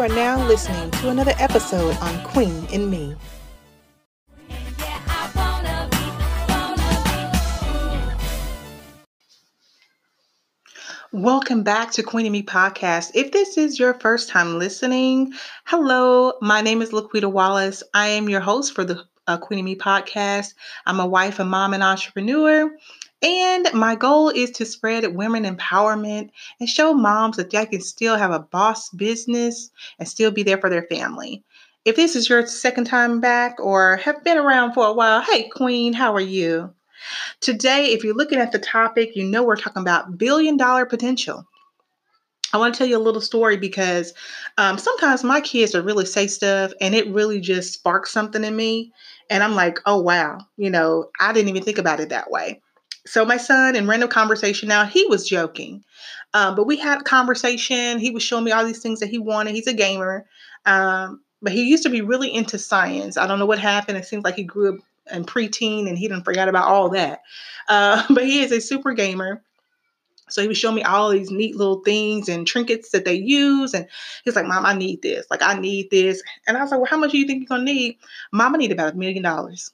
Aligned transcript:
are 0.00 0.08
now 0.08 0.42
listening 0.48 0.90
to 0.92 1.10
another 1.10 1.34
episode 1.36 1.94
on 1.98 2.24
Queen 2.24 2.64
in 2.72 2.88
Me. 2.88 3.14
Welcome 11.12 11.64
back 11.64 11.90
to 11.92 12.02
Queen 12.02 12.24
and 12.24 12.32
Me 12.32 12.42
podcast. 12.42 13.10
If 13.14 13.32
this 13.32 13.58
is 13.58 13.78
your 13.78 13.92
first 13.92 14.30
time 14.30 14.58
listening, 14.58 15.34
hello, 15.66 16.32
my 16.40 16.62
name 16.62 16.80
is 16.80 16.92
Laquita 16.92 17.30
Wallace. 17.30 17.82
I 17.92 18.08
am 18.08 18.30
your 18.30 18.40
host 18.40 18.74
for 18.74 18.84
the 18.84 19.04
uh, 19.26 19.36
Queen 19.36 19.58
and 19.58 19.66
Me 19.66 19.76
podcast. 19.76 20.54
I'm 20.86 20.98
a 20.98 21.06
wife, 21.06 21.40
a 21.40 21.44
mom, 21.44 21.74
and 21.74 21.82
entrepreneur. 21.82 22.70
And 23.22 23.68
my 23.74 23.96
goal 23.96 24.30
is 24.30 24.50
to 24.52 24.64
spread 24.64 25.14
women 25.14 25.44
empowerment 25.44 26.30
and 26.58 26.68
show 26.68 26.94
moms 26.94 27.36
that 27.36 27.50
they 27.50 27.66
can 27.66 27.82
still 27.82 28.16
have 28.16 28.30
a 28.30 28.38
boss 28.38 28.88
business 28.90 29.70
and 29.98 30.08
still 30.08 30.30
be 30.30 30.42
there 30.42 30.58
for 30.58 30.70
their 30.70 30.84
family. 30.84 31.44
If 31.84 31.96
this 31.96 32.16
is 32.16 32.28
your 32.28 32.46
second 32.46 32.84
time 32.84 33.20
back 33.20 33.56
or 33.58 33.96
have 33.98 34.24
been 34.24 34.38
around 34.38 34.72
for 34.72 34.86
a 34.86 34.92
while, 34.92 35.20
hey, 35.20 35.48
Queen, 35.48 35.92
how 35.92 36.14
are 36.14 36.20
you? 36.20 36.72
Today, 37.40 37.86
if 37.86 38.04
you're 38.04 38.14
looking 38.14 38.38
at 38.38 38.52
the 38.52 38.58
topic, 38.58 39.16
you 39.16 39.24
know 39.24 39.42
we're 39.42 39.56
talking 39.56 39.82
about 39.82 40.18
billion 40.18 40.56
dollar 40.56 40.86
potential. 40.86 41.46
I 42.52 42.58
want 42.58 42.74
to 42.74 42.78
tell 42.78 42.86
you 42.86 42.96
a 42.96 42.98
little 42.98 43.20
story 43.20 43.56
because 43.56 44.12
um, 44.58 44.76
sometimes 44.76 45.22
my 45.22 45.40
kids 45.40 45.74
are 45.74 45.82
really 45.82 46.04
say 46.04 46.26
stuff 46.26 46.72
and 46.80 46.94
it 46.94 47.08
really 47.08 47.40
just 47.40 47.72
sparks 47.72 48.10
something 48.10 48.44
in 48.44 48.56
me. 48.56 48.92
And 49.28 49.42
I'm 49.42 49.54
like, 49.54 49.78
oh, 49.86 50.00
wow, 50.00 50.38
you 50.56 50.68
know, 50.68 51.10
I 51.20 51.32
didn't 51.32 51.48
even 51.50 51.62
think 51.62 51.78
about 51.78 52.00
it 52.00 52.08
that 52.08 52.30
way. 52.30 52.60
So 53.06 53.24
my 53.24 53.36
son 53.36 53.76
in 53.76 53.86
random 53.86 54.08
conversation 54.08 54.68
now, 54.68 54.84
he 54.84 55.06
was 55.06 55.28
joking. 55.28 55.82
Um, 56.34 56.54
but 56.54 56.66
we 56.66 56.76
had 56.76 57.04
conversation. 57.04 57.98
He 57.98 58.10
was 58.10 58.22
showing 58.22 58.44
me 58.44 58.52
all 58.52 58.64
these 58.64 58.82
things 58.82 59.00
that 59.00 59.08
he 59.08 59.18
wanted. 59.18 59.54
He's 59.54 59.66
a 59.66 59.72
gamer. 59.72 60.26
Um, 60.66 61.22
but 61.42 61.52
he 61.52 61.64
used 61.64 61.82
to 61.84 61.90
be 61.90 62.02
really 62.02 62.32
into 62.32 62.58
science. 62.58 63.16
I 63.16 63.26
don't 63.26 63.38
know 63.38 63.46
what 63.46 63.58
happened. 63.58 63.98
It 63.98 64.04
seems 64.04 64.24
like 64.24 64.34
he 64.34 64.44
grew 64.44 64.74
up 64.74 64.80
in 65.12 65.24
preteen 65.24 65.88
and 65.88 65.98
he 65.98 66.06
didn't 66.08 66.24
forget 66.24 66.48
about 66.48 66.68
all 66.68 66.90
that. 66.90 67.22
Uh, 67.68 68.02
but 68.10 68.24
he 68.24 68.40
is 68.40 68.50
a 68.50 68.60
super 68.60 68.92
gamer. 68.92 69.44
So 70.28 70.42
he 70.42 70.48
was 70.48 70.58
showing 70.58 70.74
me 70.74 70.82
all 70.82 71.10
these 71.10 71.30
neat 71.30 71.54
little 71.54 71.82
things 71.82 72.28
and 72.28 72.44
trinkets 72.44 72.90
that 72.90 73.04
they 73.04 73.14
use. 73.14 73.74
And 73.74 73.86
he's 74.24 74.34
like, 74.34 74.46
Mom, 74.46 74.66
I 74.66 74.74
need 74.74 75.02
this. 75.02 75.24
Like, 75.30 75.42
I 75.42 75.54
need 75.54 75.88
this. 75.90 76.20
And 76.48 76.56
I 76.56 76.62
was 76.62 76.72
like, 76.72 76.80
Well, 76.80 76.90
how 76.90 76.96
much 76.96 77.12
do 77.12 77.18
you 77.18 77.28
think 77.28 77.40
you're 77.42 77.56
going 77.56 77.64
to 77.66 77.72
need? 77.72 77.98
Mom, 78.32 78.56
I 78.56 78.58
need 78.58 78.72
about 78.72 78.94
a 78.94 78.96
million 78.96 79.22
dollars. 79.22 79.70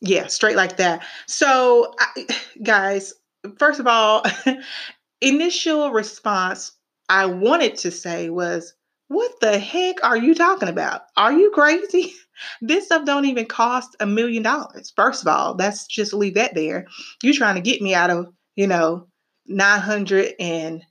Yeah, 0.00 0.26
straight 0.28 0.56
like 0.56 0.76
that. 0.78 1.04
So, 1.26 1.92
I, 1.98 2.26
guys, 2.62 3.12
first 3.58 3.80
of 3.80 3.86
all, 3.86 4.24
initial 5.20 5.90
response 5.90 6.72
I 7.08 7.26
wanted 7.26 7.76
to 7.78 7.90
say 7.90 8.30
was, 8.30 8.74
"What 9.08 9.40
the 9.40 9.58
heck 9.58 10.02
are 10.04 10.16
you 10.16 10.34
talking 10.34 10.68
about? 10.68 11.02
Are 11.16 11.32
you 11.32 11.50
crazy? 11.52 12.14
This 12.62 12.86
stuff 12.86 13.04
don't 13.04 13.26
even 13.26 13.44
cost 13.44 13.96
a 14.00 14.06
million 14.06 14.42
dollars. 14.42 14.94
First 14.96 15.20
of 15.20 15.28
all, 15.28 15.56
let's 15.58 15.86
just 15.86 16.14
leave 16.14 16.34
that 16.36 16.54
there. 16.54 16.86
You're 17.22 17.34
trying 17.34 17.56
to 17.56 17.60
get 17.60 17.82
me 17.82 17.94
out 17.94 18.08
of, 18.08 18.32
you 18.56 18.66
know, 18.66 19.08
nine 19.46 19.80
hundred 19.80 20.32
and 20.40 20.82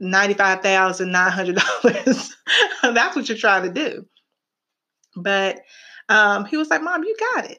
ninety-five 0.00 0.62
thousand 0.62 1.12
nine 1.12 1.32
hundred 1.32 1.56
dollars. 1.56 2.36
That's 2.82 3.16
what 3.16 3.28
you're 3.28 3.38
trying 3.38 3.64
to 3.64 3.72
do." 3.72 4.06
But 5.16 5.62
um, 6.08 6.44
he 6.44 6.56
was 6.56 6.68
like, 6.70 6.82
"Mom, 6.82 7.04
you 7.04 7.16
got 7.34 7.50
it." 7.50 7.58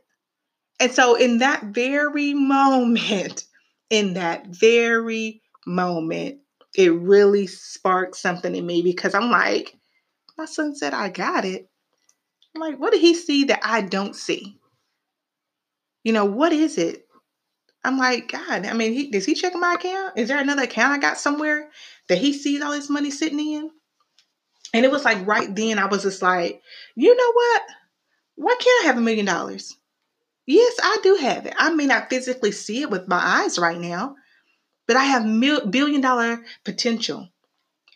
And 0.80 0.92
so, 0.92 1.16
in 1.16 1.40
that 1.40 1.64
very 1.66 2.34
moment, 2.34 3.46
in 3.90 4.14
that 4.14 4.48
very 4.48 5.42
moment, 5.66 6.40
it 6.76 6.94
really 6.94 7.48
sparked 7.48 8.16
something 8.16 8.56
in 8.56 8.66
me 8.66 8.82
because 8.82 9.16
I'm 9.16 9.32
like, 9.32 9.76
my 10.38 10.46
son 10.46 10.76
said, 10.76 10.94
I 10.94 11.10
got 11.10 11.46
it. 11.46 11.70
I'm 12.56 12.62
like, 12.62 12.80
what 12.80 12.92
did 12.92 13.02
he 13.02 13.14
see 13.14 13.46
that 13.46 13.62
I 13.64 13.82
don't 13.82 14.16
see? 14.16 14.60
You 16.04 16.14
know, 16.14 16.26
what 16.26 16.54
is 16.54 16.78
it? 16.78 17.08
I'm 17.84 17.98
like, 17.98 18.32
God, 18.32 18.66
I 18.66 18.74
mean, 18.74 18.94
he, 18.94 19.10
does 19.10 19.26
he 19.26 19.34
check 19.34 19.54
my 19.56 19.76
account? 19.76 20.18
Is 20.18 20.28
there 20.28 20.40
another 20.40 20.64
account 20.64 20.94
I 20.94 20.98
got 20.98 21.18
somewhere 21.18 21.70
that 22.10 22.18
he 22.18 22.34
sees 22.34 22.62
all 22.62 22.72
this 22.72 22.90
money 22.90 23.12
sitting 23.12 23.40
in? 23.40 23.72
And 24.74 24.84
it 24.84 24.92
was 24.92 25.06
like 25.06 25.26
right 25.26 25.54
then, 25.56 25.80
I 25.80 25.86
was 25.86 26.04
just 26.04 26.22
like, 26.22 26.62
you 26.96 27.16
know 27.16 27.32
what? 27.32 27.62
Why 28.36 28.56
can't 28.60 28.84
I 28.84 28.88
have 28.88 28.98
a 28.98 29.02
million 29.02 29.26
dollars? 29.26 29.77
Yes, 30.48 30.78
I 30.82 30.98
do 31.04 31.16
have 31.16 31.46
it. 31.46 31.54
I 31.58 31.70
may 31.72 31.86
not 31.86 32.10
physically 32.10 32.54
see 32.54 32.82
it 32.82 32.90
with 32.90 33.08
my 33.08 33.20
eyes 33.22 33.60
right 33.60 33.80
now, 33.80 34.16
but 34.88 34.98
I 34.98 35.06
have 35.06 35.26
mil- 35.26 35.68
billion 35.68 36.02
dollar 36.02 36.46
potential. 36.66 37.30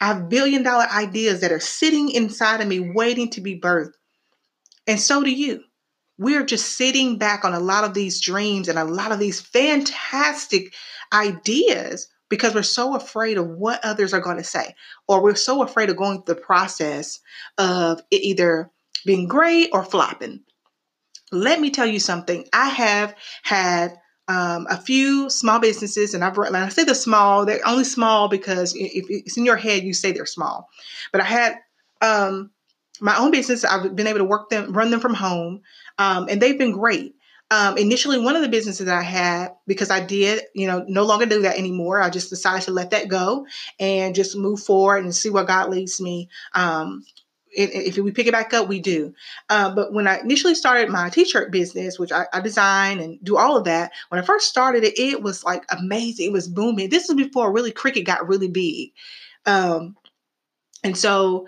I 0.02 0.08
have 0.08 0.30
billion 0.30 0.64
dollar 0.64 0.86
ideas 0.86 1.42
that 1.42 1.52
are 1.52 1.60
sitting 1.62 2.12
inside 2.12 2.62
of 2.62 2.68
me 2.68 2.80
waiting 2.80 3.30
to 3.32 3.42
be 3.42 3.60
birthed. 3.60 3.94
And 4.88 5.00
so 5.00 5.24
do 5.24 5.32
you. 5.32 5.64
We're 6.18 6.46
just 6.46 6.78
sitting 6.78 7.18
back 7.18 7.46
on 7.46 7.54
a 7.54 7.60
lot 7.60 7.84
of 7.84 7.94
these 7.94 8.22
dreams 8.22 8.68
and 8.68 8.80
a 8.80 8.86
lot 8.86 9.12
of 9.12 9.20
these 9.20 9.42
fantastic 9.42 10.74
ideas 11.14 12.08
because 12.30 12.54
we're 12.56 12.64
so 12.64 12.96
afraid 12.96 13.38
of 13.38 13.48
what 13.48 13.84
others 13.84 14.14
are 14.14 14.22
going 14.22 14.38
to 14.38 14.44
say, 14.44 14.76
or 15.08 15.24
we're 15.24 15.36
so 15.36 15.64
afraid 15.64 15.90
of 15.90 15.98
going 15.98 16.24
through 16.24 16.36
the 16.36 16.42
process 16.42 17.20
of 17.58 18.02
it 18.12 18.22
either 18.24 18.70
being 19.06 19.28
great 19.28 19.70
or 19.74 19.84
flopping 19.84 20.42
let 21.32 21.60
me 21.60 21.70
tell 21.72 21.88
you 21.88 22.00
something. 22.00 22.46
I 22.54 22.70
have 22.70 23.16
had 23.44 23.96
um, 24.28 24.68
a 24.70 24.78
few 24.78 25.30
small 25.30 25.60
businesses, 25.60 26.14
and 26.14 26.24
I've 26.24 26.38
and 26.38 26.56
I 26.56 26.70
say 26.70 26.84
the 26.84 26.96
small, 26.96 27.46
they're 27.46 27.66
only 27.66 27.84
small 27.84 28.28
because 28.28 28.74
if 28.76 29.06
it's 29.10 29.38
in 29.38 29.46
your 29.46 29.58
head, 29.58 29.84
you 29.84 29.94
say 29.94 30.12
they're 30.12 30.26
small. 30.26 30.70
But 31.12 31.22
I 31.22 31.26
had 31.26 31.56
um, 32.02 32.52
my 33.00 33.18
own 33.18 33.32
business. 33.32 33.66
I've 33.66 33.96
been 33.96 34.08
able 34.08 34.20
to 34.20 34.26
work 34.26 34.50
them, 34.50 34.74
run 34.74 34.92
them 34.92 35.00
from 35.00 35.14
home, 35.14 35.62
um, 35.98 36.28
and 36.30 36.42
they've 36.42 36.58
been 36.58 36.72
great. 36.72 37.16
Um, 37.50 37.78
initially, 37.78 38.18
one 38.18 38.38
of 38.38 38.42
the 38.42 38.48
businesses 38.48 38.88
I 38.88 39.02
had, 39.02 39.50
because 39.68 39.92
I 39.92 40.00
did, 40.00 40.44
you 40.56 40.68
know, 40.68 40.86
no 40.88 41.04
longer 41.04 41.26
do 41.26 41.42
that 41.42 41.58
anymore. 41.58 42.02
I 42.02 42.10
just 42.10 42.30
decided 42.30 42.64
to 42.66 42.72
let 42.72 42.92
that 42.92 43.10
go 43.10 43.46
and 43.78 44.16
just 44.16 44.38
move 44.38 44.62
forward 44.62 45.04
and 45.04 45.14
see 45.14 45.30
where 45.30 45.44
God 45.44 45.70
leads 45.70 46.00
me. 46.00 46.30
Um, 46.54 47.04
if 47.54 47.98
we 47.98 48.12
pick 48.12 48.28
it 48.28 48.32
back 48.32 48.54
up, 48.54 48.68
we 48.68 48.80
do. 48.80 49.14
Uh, 49.50 49.74
but 49.74 49.94
when 49.94 50.08
I 50.08 50.20
initially 50.20 50.56
started 50.56 50.90
my 50.90 51.10
t-shirt 51.10 51.52
business, 51.52 52.00
which 52.00 52.12
I, 52.12 52.26
I, 52.34 52.40
design 52.40 53.00
and 53.00 53.20
do 53.24 53.38
all 53.38 53.58
of 53.58 53.66
that, 53.66 53.92
when 54.10 54.22
I 54.22 54.26
first 54.26 54.48
started 54.48 54.84
it, 54.84 54.98
it 54.98 55.22
was 55.22 55.44
like 55.44 55.66
amazing. 55.70 56.28
It 56.28 56.32
was 56.32 56.48
booming. 56.48 56.90
This 56.90 57.10
is 57.10 57.16
before 57.16 57.52
really 57.52 57.72
Cricut 57.72 58.06
got 58.06 58.28
really 58.28 58.48
big. 58.48 58.92
Um, 59.46 59.96
and 60.84 60.98
so, 60.98 61.48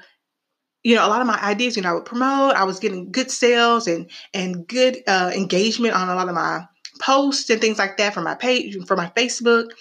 you 0.83 0.95
know, 0.95 1.05
a 1.05 1.09
lot 1.09 1.21
of 1.21 1.27
my 1.27 1.41
ideas, 1.41 1.77
you 1.77 1.83
know, 1.83 1.89
I 1.89 1.93
would 1.93 2.05
promote. 2.05 2.55
I 2.55 2.65
was 2.65 2.79
getting 2.79 3.11
good 3.11 3.31
sales 3.31 3.87
and 3.87 4.09
and 4.33 4.67
good 4.67 4.97
uh, 5.07 5.31
engagement 5.33 5.95
on 5.95 6.09
a 6.09 6.15
lot 6.15 6.27
of 6.27 6.35
my 6.35 6.65
posts 7.01 7.49
and 7.49 7.61
things 7.61 7.79
like 7.79 7.97
that 7.97 8.13
for 8.13 8.21
my 8.21 8.35
page, 8.35 8.77
for 8.85 8.97
my 8.97 9.09
Facebook, 9.15 9.71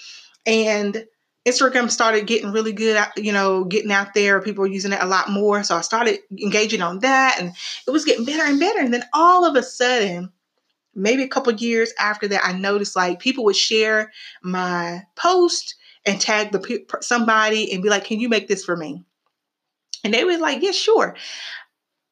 and 0.46 1.04
Instagram 1.46 1.90
started 1.90 2.26
getting 2.26 2.52
really 2.52 2.72
good, 2.72 3.04
you 3.16 3.32
know, 3.32 3.64
getting 3.64 3.90
out 3.90 4.14
there. 4.14 4.40
People 4.40 4.62
were 4.62 4.68
using 4.68 4.92
it 4.92 5.02
a 5.02 5.06
lot 5.06 5.28
more. 5.28 5.62
So 5.64 5.76
I 5.76 5.80
started 5.80 6.20
engaging 6.30 6.82
on 6.82 7.00
that 7.00 7.36
and 7.40 7.52
it 7.86 7.90
was 7.90 8.04
getting 8.04 8.24
better 8.24 8.44
and 8.44 8.60
better. 8.60 8.78
And 8.78 8.94
then 8.94 9.04
all 9.12 9.44
of 9.44 9.56
a 9.56 9.62
sudden, 9.62 10.32
maybe 10.94 11.22
a 11.22 11.28
couple 11.28 11.52
years 11.54 11.92
after 11.98 12.28
that, 12.28 12.44
I 12.44 12.52
noticed 12.52 12.94
like 12.94 13.18
people 13.18 13.44
would 13.44 13.56
share 13.56 14.12
my 14.42 15.02
post 15.16 15.74
and 16.04 16.20
tag 16.20 16.52
the 16.52 16.84
somebody 17.00 17.72
and 17.72 17.82
be 17.82 17.88
like, 17.88 18.04
"Can 18.04 18.20
you 18.20 18.28
make 18.28 18.48
this 18.48 18.64
for 18.64 18.76
me?" 18.76 19.02
And 20.04 20.12
they 20.12 20.24
were 20.24 20.38
like, 20.38 20.62
"Yeah, 20.62 20.72
sure." 20.72 21.16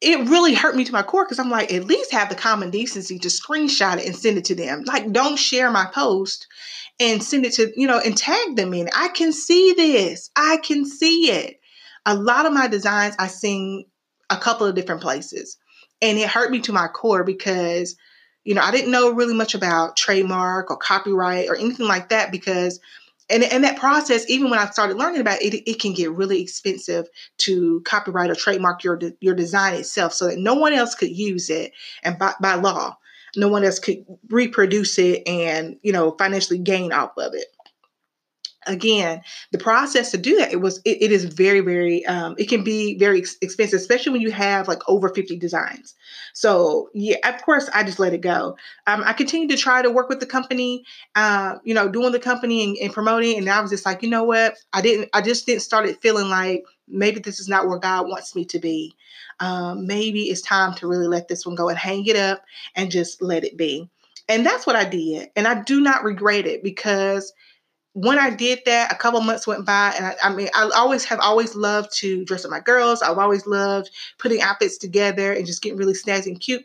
It 0.01 0.29
really 0.29 0.55
hurt 0.55 0.77
me 0.77 0.85
to 0.85 0.93
my 0.93 1.03
core 1.03 1.25
because 1.25 1.39
I'm 1.39 1.51
like, 1.51 1.73
at 1.73 1.85
least 1.85 2.13
have 2.13 2.31
the 2.31 2.35
common 2.35 2.71
decency 2.71 3.19
to 3.19 3.29
screenshot 3.29 3.99
it 3.99 4.07
and 4.07 4.17
send 4.17 4.39
it 4.39 4.47
to 4.47 4.55
them. 4.55 4.85
Like, 4.87 5.13
don't 5.13 5.39
share 5.39 5.71
my 5.71 5.87
post 5.93 6.47
and 6.99 7.23
send 7.23 7.45
it 7.45 7.53
to, 7.55 7.73
you 7.77 7.87
know, 7.87 7.99
and 7.99 8.17
tag 8.17 8.57
them 8.57 8.73
in. 8.73 8.89
I 8.95 9.09
can 9.09 9.33
see 9.33 9.75
this. 9.75 10.31
I 10.35 10.57
can 10.59 10.87
see 10.87 11.31
it. 11.31 11.61
A 12.07 12.15
lot 12.15 12.47
of 12.47 12.53
my 12.53 12.67
designs 12.67 13.15
I 13.19 13.27
sing 13.27 13.85
a 14.31 14.37
couple 14.37 14.67
of 14.67 14.75
different 14.75 15.03
places. 15.03 15.59
And 16.01 16.19
it 16.19 16.29
hurt 16.29 16.51
me 16.51 16.61
to 16.61 16.73
my 16.73 16.89
core 16.89 17.25
because, 17.25 17.97
you 18.45 18.55
know, 18.55 18.63
I 18.63 18.71
didn't 18.71 18.91
know 18.91 19.13
really 19.13 19.35
much 19.35 19.55
about 19.55 19.97
trademark 19.97 20.71
or 20.71 20.79
copyright 20.79 21.51
or 21.51 21.57
anything 21.57 21.87
like 21.87 22.09
that 22.09 22.33
because 22.33 22.81
and, 23.31 23.45
and 23.45 23.65
that 23.65 23.79
process, 23.79 24.29
even 24.29 24.51
when 24.51 24.59
I 24.59 24.69
started 24.71 24.97
learning 24.97 25.21
about 25.21 25.41
it, 25.41 25.55
it, 25.69 25.81
can 25.81 25.95
get 25.95 26.13
really 26.13 26.43
expensive 26.43 27.07
to 27.39 27.81
copyright 27.85 28.31
or 28.31 28.35
trademark 28.35 28.85
your 28.85 28.99
your 29.21 29.35
design 29.35 29.75
itself, 29.75 30.13
so 30.13 30.27
that 30.27 30.39
no 30.39 30.55
one 30.55 30.73
else 30.73 30.95
could 30.95 31.17
use 31.17 31.49
it, 31.49 31.73
and 32.03 32.19
by, 32.19 32.35
by 32.41 32.55
law. 32.55 32.97
No 33.37 33.49
one 33.49 33.65
else 33.65 33.79
could 33.79 34.05
reproduce 34.29 34.99
it 34.99 35.23
and 35.27 35.77
you 35.83 35.93
know 35.93 36.17
financially 36.19 36.59
gain 36.59 36.93
off 36.93 37.13
of 37.17 37.33
it 37.33 37.47
again 38.67 39.23
the 39.53 39.59
process 39.59 40.11
to 40.11 40.19
do 40.19 40.37
that 40.37 40.53
it 40.53 40.61
was 40.61 40.79
it, 40.85 41.03
it 41.03 41.13
is 41.13 41.25
very 41.25 41.61
very 41.61 42.05
um, 42.07 42.35
it 42.39 42.49
can 42.49 42.63
be 42.63 42.99
very 42.99 43.19
ex- 43.19 43.37
expensive 43.41 43.81
especially 43.81 44.13
when 44.13 44.21
you 44.21 44.31
have 44.31 44.69
like 44.69 44.83
over 44.89 45.09
50 45.09 45.37
designs. 45.39 45.95
So 46.35 46.91
yeah 46.93 47.17
of 47.25 47.43
course 47.43 47.71
i 47.73 47.83
just 47.83 47.99
let 47.99 48.13
it 48.13 48.21
go. 48.21 48.57
Um, 48.87 49.03
i 49.05 49.13
continued 49.13 49.51
to 49.51 49.57
try 49.57 49.83
to 49.83 49.91
work 49.91 50.09
with 50.09 50.21
the 50.21 50.27
company 50.27 50.85
uh, 51.15 51.57
you 51.65 51.75
know 51.75 51.89
doing 51.89 52.13
the 52.13 52.19
company 52.19 52.65
and, 52.65 52.77
and, 52.79 52.93
promoting 52.93 53.39
and 53.39 53.49
i 53.49 53.61
was 53.61 53.71
just 53.71 53.87
like 53.87 54.03
you 54.03 54.11
know 54.11 54.25
what? 54.25 54.57
I 54.73 54.83
didn't 54.83 55.09
i 55.15 55.21
just 55.21 55.47
didn't 55.47 55.63
started 55.63 55.97
feeling 56.01 56.29
like 56.29 56.65
maybe 56.87 57.21
this 57.21 57.41
is 57.41 57.49
not 57.49 57.69
where 57.69 57.79
god 57.79 58.09
wants 58.09 58.35
me 58.35 58.45
to 58.47 58.59
be. 58.59 58.95
Um, 59.39 59.87
maybe 59.87 60.25
it's 60.25 60.43
time 60.43 60.75
to 60.75 60.87
really 60.87 61.07
let 61.07 61.29
this 61.29 61.47
one 61.47 61.55
go 61.55 61.69
and 61.71 61.79
hang 61.79 62.05
it 62.07 62.17
up 62.17 62.45
and 62.77 62.91
just 62.91 63.23
let 63.23 63.43
it 63.43 63.57
be. 63.57 63.89
And 64.29 64.45
that's 64.45 64.67
what 64.67 64.77
i 64.77 64.85
did 64.85 65.31
and 65.35 65.49
i 65.49 65.61
do 65.63 65.81
not 65.81 66.05
regret 66.05 66.47
it 66.47 66.63
because 66.63 67.33
when 67.93 68.19
I 68.19 68.31
did 68.31 68.61
that, 68.67 68.93
a 68.93 68.97
couple 68.97 69.21
months 69.21 69.47
went 69.47 69.67
by, 69.67 69.93
and 69.97 70.07
I, 70.07 70.15
I, 70.23 70.33
mean, 70.33 70.49
I 70.55 70.71
always 70.75 71.05
have 71.07 71.19
always 71.21 71.57
loved 71.57 71.93
to 71.99 72.25
dress 72.25 72.45
up 72.45 72.51
my 72.51 72.61
girls. 72.61 73.03
I've 73.03 73.19
always 73.19 73.47
loved 73.47 73.91
putting 74.19 74.41
outfits 74.41 74.79
together 74.79 75.33
and 75.33 75.45
just 75.45 75.63
getting 75.63 75.79
really 75.79 75.95
snazzy 75.95 76.29
and 76.29 76.41
cute. 76.41 76.65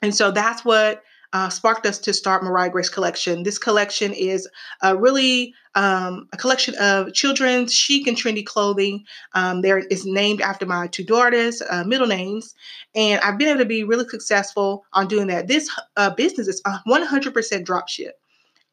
And 0.00 0.14
so 0.14 0.30
that's 0.30 0.64
what 0.64 1.02
uh, 1.34 1.48
sparked 1.50 1.84
us 1.84 1.98
to 1.98 2.12
start 2.12 2.44
Mariah 2.44 2.70
Grace 2.70 2.88
Collection. 2.88 3.42
This 3.42 3.58
collection 3.58 4.12
is 4.12 4.48
a 4.82 4.96
really 4.96 5.52
um, 5.74 6.28
a 6.32 6.36
collection 6.36 6.76
of 6.76 7.12
children's 7.12 7.74
chic 7.74 8.06
and 8.06 8.16
trendy 8.16 8.46
clothing. 8.46 9.04
Um, 9.34 9.60
there 9.60 9.78
is 9.78 10.06
named 10.06 10.40
after 10.40 10.64
my 10.64 10.86
two 10.86 11.02
daughters' 11.02 11.60
uh, 11.68 11.82
middle 11.84 12.06
names, 12.06 12.54
and 12.94 13.20
I've 13.20 13.36
been 13.36 13.48
able 13.48 13.58
to 13.58 13.66
be 13.66 13.82
really 13.82 14.08
successful 14.08 14.84
on 14.92 15.08
doing 15.08 15.26
that. 15.26 15.48
This 15.48 15.68
uh, 15.96 16.10
business 16.10 16.46
is 16.46 16.62
100% 16.62 17.64
drop 17.64 17.88
ship. 17.88 18.20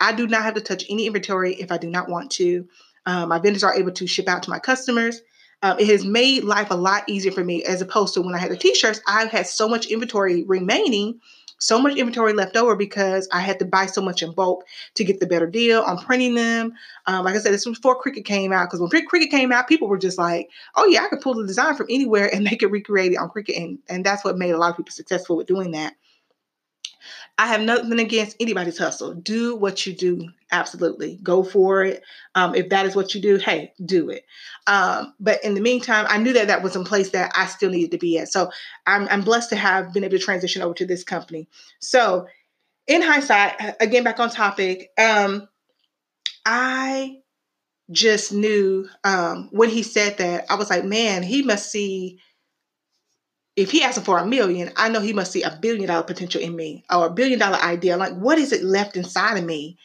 I 0.01 0.13
do 0.13 0.27
not 0.27 0.43
have 0.43 0.55
to 0.55 0.61
touch 0.61 0.83
any 0.89 1.05
inventory 1.05 1.53
if 1.53 1.71
I 1.71 1.77
do 1.77 1.89
not 1.89 2.09
want 2.09 2.31
to. 2.31 2.67
Um, 3.05 3.29
my 3.29 3.39
vendors 3.39 3.63
are 3.63 3.75
able 3.75 3.91
to 3.91 4.07
ship 4.07 4.27
out 4.27 4.43
to 4.43 4.49
my 4.49 4.59
customers. 4.59 5.21
Um, 5.63 5.79
it 5.79 5.87
has 5.87 6.03
made 6.03 6.43
life 6.43 6.71
a 6.71 6.75
lot 6.75 7.03
easier 7.07 7.31
for 7.31 7.43
me 7.43 7.63
as 7.63 7.81
opposed 7.81 8.15
to 8.15 8.21
when 8.21 8.33
I 8.33 8.39
had 8.39 8.51
the 8.51 8.57
t-shirts. 8.57 8.99
I 9.07 9.25
had 9.25 9.45
so 9.45 9.69
much 9.69 9.85
inventory 9.85 10.43
remaining, 10.43 11.19
so 11.59 11.79
much 11.79 11.95
inventory 11.97 12.33
left 12.33 12.57
over 12.57 12.75
because 12.75 13.29
I 13.31 13.41
had 13.41 13.59
to 13.59 13.65
buy 13.65 13.85
so 13.85 14.01
much 14.01 14.23
in 14.23 14.31
bulk 14.33 14.65
to 14.95 15.03
get 15.03 15.19
the 15.19 15.27
better 15.27 15.45
deal 15.45 15.81
on 15.81 15.99
printing 15.99 16.33
them. 16.33 16.73
Um, 17.05 17.23
like 17.25 17.35
I 17.35 17.37
said, 17.37 17.53
this 17.53 17.67
was 17.67 17.77
before 17.77 18.01
Cricut 18.01 18.25
came 18.25 18.51
out 18.51 18.65
because 18.71 18.79
when 18.79 18.89
Cricut 18.89 19.29
came 19.29 19.51
out, 19.51 19.67
people 19.67 19.87
were 19.87 19.99
just 19.99 20.17
like, 20.17 20.49
"Oh 20.75 20.87
yeah, 20.87 21.03
I 21.03 21.09
could 21.09 21.21
pull 21.21 21.35
the 21.35 21.45
design 21.45 21.75
from 21.75 21.87
anywhere 21.91 22.33
and 22.33 22.43
make 22.43 22.63
it 22.63 22.71
recreate 22.71 23.11
it 23.11 23.17
on 23.17 23.29
Cricut," 23.29 23.55
and 23.55 23.77
and 23.87 24.03
that's 24.03 24.23
what 24.23 24.39
made 24.39 24.51
a 24.51 24.57
lot 24.57 24.71
of 24.71 24.77
people 24.77 24.91
successful 24.91 25.37
with 25.37 25.45
doing 25.45 25.71
that. 25.71 25.93
I 27.37 27.47
have 27.47 27.61
nothing 27.61 27.99
against 27.99 28.37
anybody's 28.39 28.77
hustle. 28.77 29.13
Do 29.13 29.55
what 29.55 29.85
you 29.85 29.93
do. 29.93 30.29
Absolutely. 30.51 31.19
Go 31.23 31.43
for 31.43 31.83
it. 31.83 32.03
Um, 32.35 32.53
if 32.53 32.69
that 32.69 32.85
is 32.85 32.95
what 32.95 33.15
you 33.15 33.21
do, 33.21 33.37
hey, 33.37 33.73
do 33.83 34.09
it. 34.09 34.25
Um, 34.67 35.13
but 35.19 35.43
in 35.43 35.55
the 35.55 35.61
meantime, 35.61 36.05
I 36.07 36.17
knew 36.17 36.33
that 36.33 36.47
that 36.47 36.61
was 36.61 36.75
in 36.75 36.83
place 36.83 37.11
that 37.11 37.31
I 37.35 37.47
still 37.47 37.71
needed 37.71 37.91
to 37.91 37.97
be 37.97 38.19
at. 38.19 38.31
So 38.31 38.51
I'm, 38.85 39.07
I'm 39.09 39.21
blessed 39.21 39.49
to 39.49 39.55
have 39.55 39.93
been 39.93 40.03
able 40.03 40.17
to 40.17 40.23
transition 40.23 40.61
over 40.61 40.75
to 40.75 40.85
this 40.85 41.03
company. 41.03 41.47
So 41.79 42.27
in 42.87 43.01
hindsight, 43.01 43.75
again, 43.79 44.03
back 44.03 44.19
on 44.19 44.29
topic, 44.29 44.89
um, 44.99 45.47
I 46.45 47.17
just 47.91 48.31
knew 48.31 48.87
um, 49.03 49.49
when 49.51 49.69
he 49.69 49.83
said 49.83 50.17
that, 50.17 50.45
I 50.49 50.55
was 50.55 50.69
like, 50.69 50.85
man, 50.85 51.23
he 51.23 51.41
must 51.41 51.71
see 51.71 52.19
if 53.55 53.71
he 53.71 53.83
asking 53.83 54.03
for 54.03 54.17
a 54.17 54.25
million, 54.25 54.71
I 54.77 54.89
know 54.89 55.01
he 55.01 55.13
must 55.13 55.31
see 55.31 55.43
a 55.43 55.57
billion 55.61 55.87
dollar 55.87 56.03
potential 56.03 56.41
in 56.41 56.55
me 56.55 56.83
or 56.89 57.07
a 57.07 57.11
billion 57.11 57.39
dollar 57.39 57.57
idea. 57.57 57.97
Like, 57.97 58.13
what 58.13 58.37
is 58.37 58.51
it 58.51 58.63
left 58.63 58.95
inside 58.95 59.37
of 59.37 59.43
me 59.43 59.77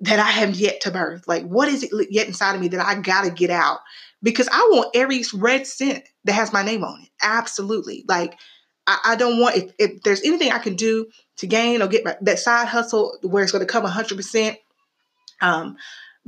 that 0.00 0.18
I 0.18 0.30
have 0.30 0.54
yet 0.54 0.80
to 0.82 0.90
birth? 0.90 1.26
Like, 1.26 1.44
what 1.44 1.68
is 1.68 1.82
it 1.82 1.90
yet 2.10 2.28
inside 2.28 2.54
of 2.54 2.60
me 2.60 2.68
that 2.68 2.84
I 2.84 3.00
got 3.00 3.24
to 3.24 3.30
get 3.30 3.50
out? 3.50 3.80
Because 4.22 4.48
I 4.50 4.68
want 4.70 4.94
every 4.94 5.24
red 5.34 5.66
cent 5.66 6.04
that 6.24 6.34
has 6.34 6.52
my 6.52 6.62
name 6.62 6.84
on 6.84 7.02
it. 7.02 7.08
Absolutely. 7.22 8.04
Like, 8.06 8.38
I, 8.86 8.98
I 9.04 9.16
don't 9.16 9.40
want, 9.40 9.56
if, 9.56 9.72
if, 9.78 10.02
there's 10.02 10.22
anything 10.22 10.52
I 10.52 10.58
can 10.58 10.76
do 10.76 11.06
to 11.38 11.46
gain 11.46 11.82
or 11.82 11.88
get 11.88 12.04
my, 12.04 12.16
that 12.20 12.38
side 12.38 12.68
hustle 12.68 13.18
where 13.22 13.42
it's 13.42 13.52
going 13.52 13.66
to 13.66 13.72
come 13.72 13.84
100%, 13.84 14.56
um, 15.40 15.76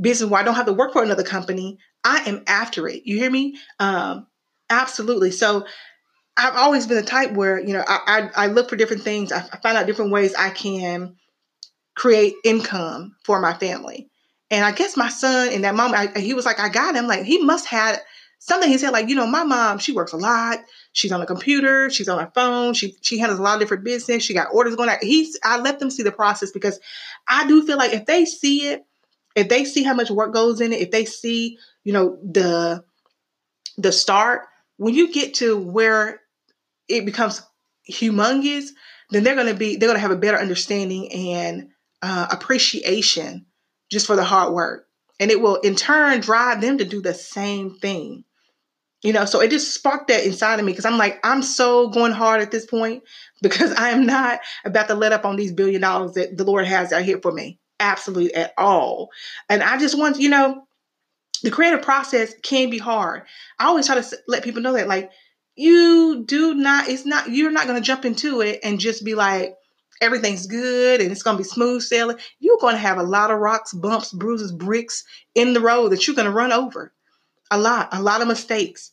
business 0.00 0.28
where 0.28 0.40
I 0.40 0.44
don't 0.44 0.54
have 0.54 0.66
to 0.66 0.72
work 0.72 0.92
for 0.92 1.02
another 1.02 1.22
company, 1.22 1.78
I 2.02 2.28
am 2.28 2.42
after 2.46 2.88
it. 2.88 3.02
You 3.04 3.18
hear 3.18 3.30
me? 3.30 3.58
Um, 3.78 4.26
absolutely. 4.68 5.30
So, 5.30 5.66
I've 6.36 6.56
always 6.56 6.86
been 6.86 6.96
the 6.96 7.02
type 7.02 7.32
where 7.32 7.60
you 7.60 7.74
know 7.74 7.84
I 7.86 8.30
I, 8.36 8.44
I 8.44 8.46
look 8.48 8.68
for 8.68 8.76
different 8.76 9.02
things. 9.02 9.32
I, 9.32 9.38
I, 9.52 9.58
find 9.58 9.76
out 9.76 9.86
different 9.86 10.12
ways 10.12 10.34
I 10.34 10.50
can 10.50 11.16
create 11.94 12.34
income 12.44 13.16
for 13.24 13.40
my 13.40 13.54
family. 13.54 14.08
And 14.50 14.64
I 14.64 14.72
guess 14.72 14.96
my 14.96 15.08
son 15.08 15.50
in 15.50 15.62
that 15.62 15.74
moment, 15.74 16.16
I, 16.16 16.20
he 16.20 16.34
was 16.34 16.44
like, 16.44 16.60
I 16.60 16.68
got 16.68 16.94
him. 16.94 17.06
Like 17.06 17.24
he 17.24 17.42
must 17.42 17.66
have 17.66 17.98
something. 18.38 18.68
He 18.68 18.78
said 18.78 18.90
like, 18.90 19.08
you 19.08 19.14
know, 19.14 19.26
my 19.26 19.44
mom, 19.44 19.78
she 19.78 19.92
works 19.92 20.12
a 20.12 20.16
lot. 20.16 20.58
She's 20.92 21.12
on 21.12 21.22
a 21.22 21.26
computer. 21.26 21.90
She's 21.90 22.08
on 22.08 22.18
her 22.18 22.30
phone. 22.34 22.74
She 22.74 22.96
she 23.02 23.18
handles 23.18 23.38
a 23.38 23.42
lot 23.42 23.54
of 23.54 23.60
different 23.60 23.84
business. 23.84 24.22
She 24.22 24.34
got 24.34 24.48
orders 24.52 24.76
going 24.76 24.88
out. 24.88 25.02
He's 25.02 25.38
I 25.44 25.58
let 25.60 25.78
them 25.78 25.90
see 25.90 26.02
the 26.02 26.12
process 26.12 26.50
because 26.50 26.80
I 27.28 27.46
do 27.46 27.66
feel 27.66 27.78
like 27.78 27.92
if 27.92 28.06
they 28.06 28.24
see 28.24 28.68
it, 28.68 28.84
if 29.36 29.48
they 29.48 29.64
see 29.64 29.82
how 29.82 29.94
much 29.94 30.10
work 30.10 30.32
goes 30.32 30.60
in 30.60 30.72
it, 30.72 30.80
if 30.80 30.90
they 30.90 31.04
see 31.04 31.58
you 31.84 31.92
know 31.92 32.18
the 32.22 32.84
the 33.78 33.92
start 33.92 34.42
when 34.76 34.94
you 34.94 35.12
get 35.12 35.34
to 35.34 35.56
where 35.56 36.20
it 36.88 37.04
becomes 37.04 37.42
humongous, 37.90 38.68
then 39.10 39.24
they're 39.24 39.34
going 39.34 39.46
to 39.46 39.54
be 39.54 39.76
they're 39.76 39.88
going 39.88 39.96
to 39.96 40.00
have 40.00 40.10
a 40.10 40.16
better 40.16 40.38
understanding 40.38 41.12
and 41.12 41.68
uh, 42.02 42.26
appreciation 42.30 43.46
just 43.90 44.06
for 44.06 44.16
the 44.16 44.24
hard 44.24 44.54
work, 44.54 44.86
and 45.20 45.30
it 45.30 45.40
will 45.40 45.56
in 45.56 45.74
turn 45.74 46.20
drive 46.20 46.60
them 46.60 46.78
to 46.78 46.84
do 46.84 47.00
the 47.00 47.14
same 47.14 47.74
thing. 47.74 48.24
You 49.02 49.12
know, 49.12 49.24
so 49.24 49.40
it 49.40 49.50
just 49.50 49.74
sparked 49.74 50.08
that 50.08 50.24
inside 50.24 50.60
of 50.60 50.64
me 50.64 50.70
because 50.70 50.84
I'm 50.84 50.96
like, 50.96 51.18
I'm 51.24 51.42
so 51.42 51.88
going 51.88 52.12
hard 52.12 52.40
at 52.40 52.52
this 52.52 52.66
point 52.66 53.02
because 53.42 53.72
I 53.72 53.90
am 53.90 54.06
not 54.06 54.40
about 54.64 54.88
to 54.88 54.94
let 54.94 55.12
up 55.12 55.24
on 55.24 55.36
these 55.36 55.52
billion 55.52 55.80
dollars 55.80 56.12
that 56.12 56.36
the 56.36 56.44
Lord 56.44 56.66
has 56.66 56.92
out 56.92 57.02
here 57.02 57.18
for 57.20 57.32
me. 57.32 57.58
Absolutely 57.80 58.32
at 58.34 58.54
all. 58.56 59.10
And 59.48 59.60
I 59.60 59.76
just 59.76 59.98
want, 59.98 60.20
you 60.20 60.28
know, 60.28 60.66
the 61.42 61.50
creative 61.50 61.82
process 61.82 62.32
can 62.42 62.70
be 62.70 62.78
hard. 62.78 63.24
I 63.58 63.66
always 63.66 63.86
try 63.86 64.00
to 64.00 64.18
let 64.28 64.44
people 64.44 64.62
know 64.62 64.74
that, 64.74 64.86
like, 64.86 65.10
you 65.56 66.24
do 66.26 66.54
not 66.54 66.88
it's 66.88 67.04
not 67.04 67.30
you're 67.30 67.50
not 67.50 67.66
going 67.66 67.80
to 67.80 67.86
jump 67.86 68.04
into 68.04 68.40
it 68.40 68.60
and 68.62 68.80
just 68.80 69.04
be 69.04 69.14
like 69.14 69.54
everything's 70.00 70.46
good 70.46 71.00
and 71.00 71.12
it's 71.12 71.22
going 71.22 71.36
to 71.36 71.42
be 71.42 71.48
smooth 71.48 71.82
sailing. 71.82 72.18
You're 72.40 72.58
going 72.60 72.74
to 72.74 72.80
have 72.80 72.98
a 72.98 73.02
lot 73.04 73.30
of 73.30 73.38
rocks 73.38 73.72
bumps 73.72 74.12
bruises 74.12 74.52
bricks 74.52 75.04
in 75.34 75.52
the 75.52 75.60
road 75.60 75.90
that 75.90 76.06
you're 76.06 76.16
going 76.16 76.26
to 76.26 76.32
run 76.32 76.52
over. 76.52 76.92
A 77.50 77.58
lot 77.58 77.88
a 77.92 78.02
lot 78.02 78.22
of 78.22 78.28
mistakes. 78.28 78.90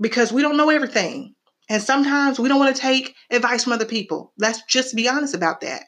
Because 0.00 0.32
we 0.32 0.42
don't 0.42 0.56
know 0.56 0.70
everything. 0.70 1.34
And 1.70 1.80
sometimes 1.80 2.38
we 2.38 2.48
don't 2.48 2.58
want 2.58 2.74
to 2.74 2.82
take 2.82 3.14
advice 3.30 3.64
from 3.64 3.72
other 3.72 3.84
people. 3.84 4.32
Let's 4.36 4.62
just 4.64 4.94
be 4.94 5.08
honest 5.08 5.34
about 5.34 5.60
that. 5.60 5.84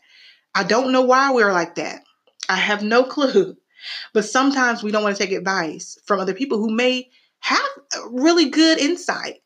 I 0.55 0.63
don't 0.63 0.93
know 0.93 1.03
why 1.03 1.33
we're 1.33 1.53
like 1.53 1.75
that. 1.75 2.03
I 2.49 2.57
have 2.57 2.83
no 2.83 3.03
clue. 3.03 3.57
But 4.15 4.25
sometimes 4.25 4.83
we 4.83 4.91
don't 4.91 5.03
want 5.03 5.17
to 5.17 5.23
take 5.23 5.37
advice 5.37 5.99
from 6.07 6.21
other 6.21 6.35
people 6.35 6.59
who 6.59 6.71
may 6.71 7.11
have 7.41 7.69
really 8.11 8.49
good 8.49 8.79
insight 8.79 9.43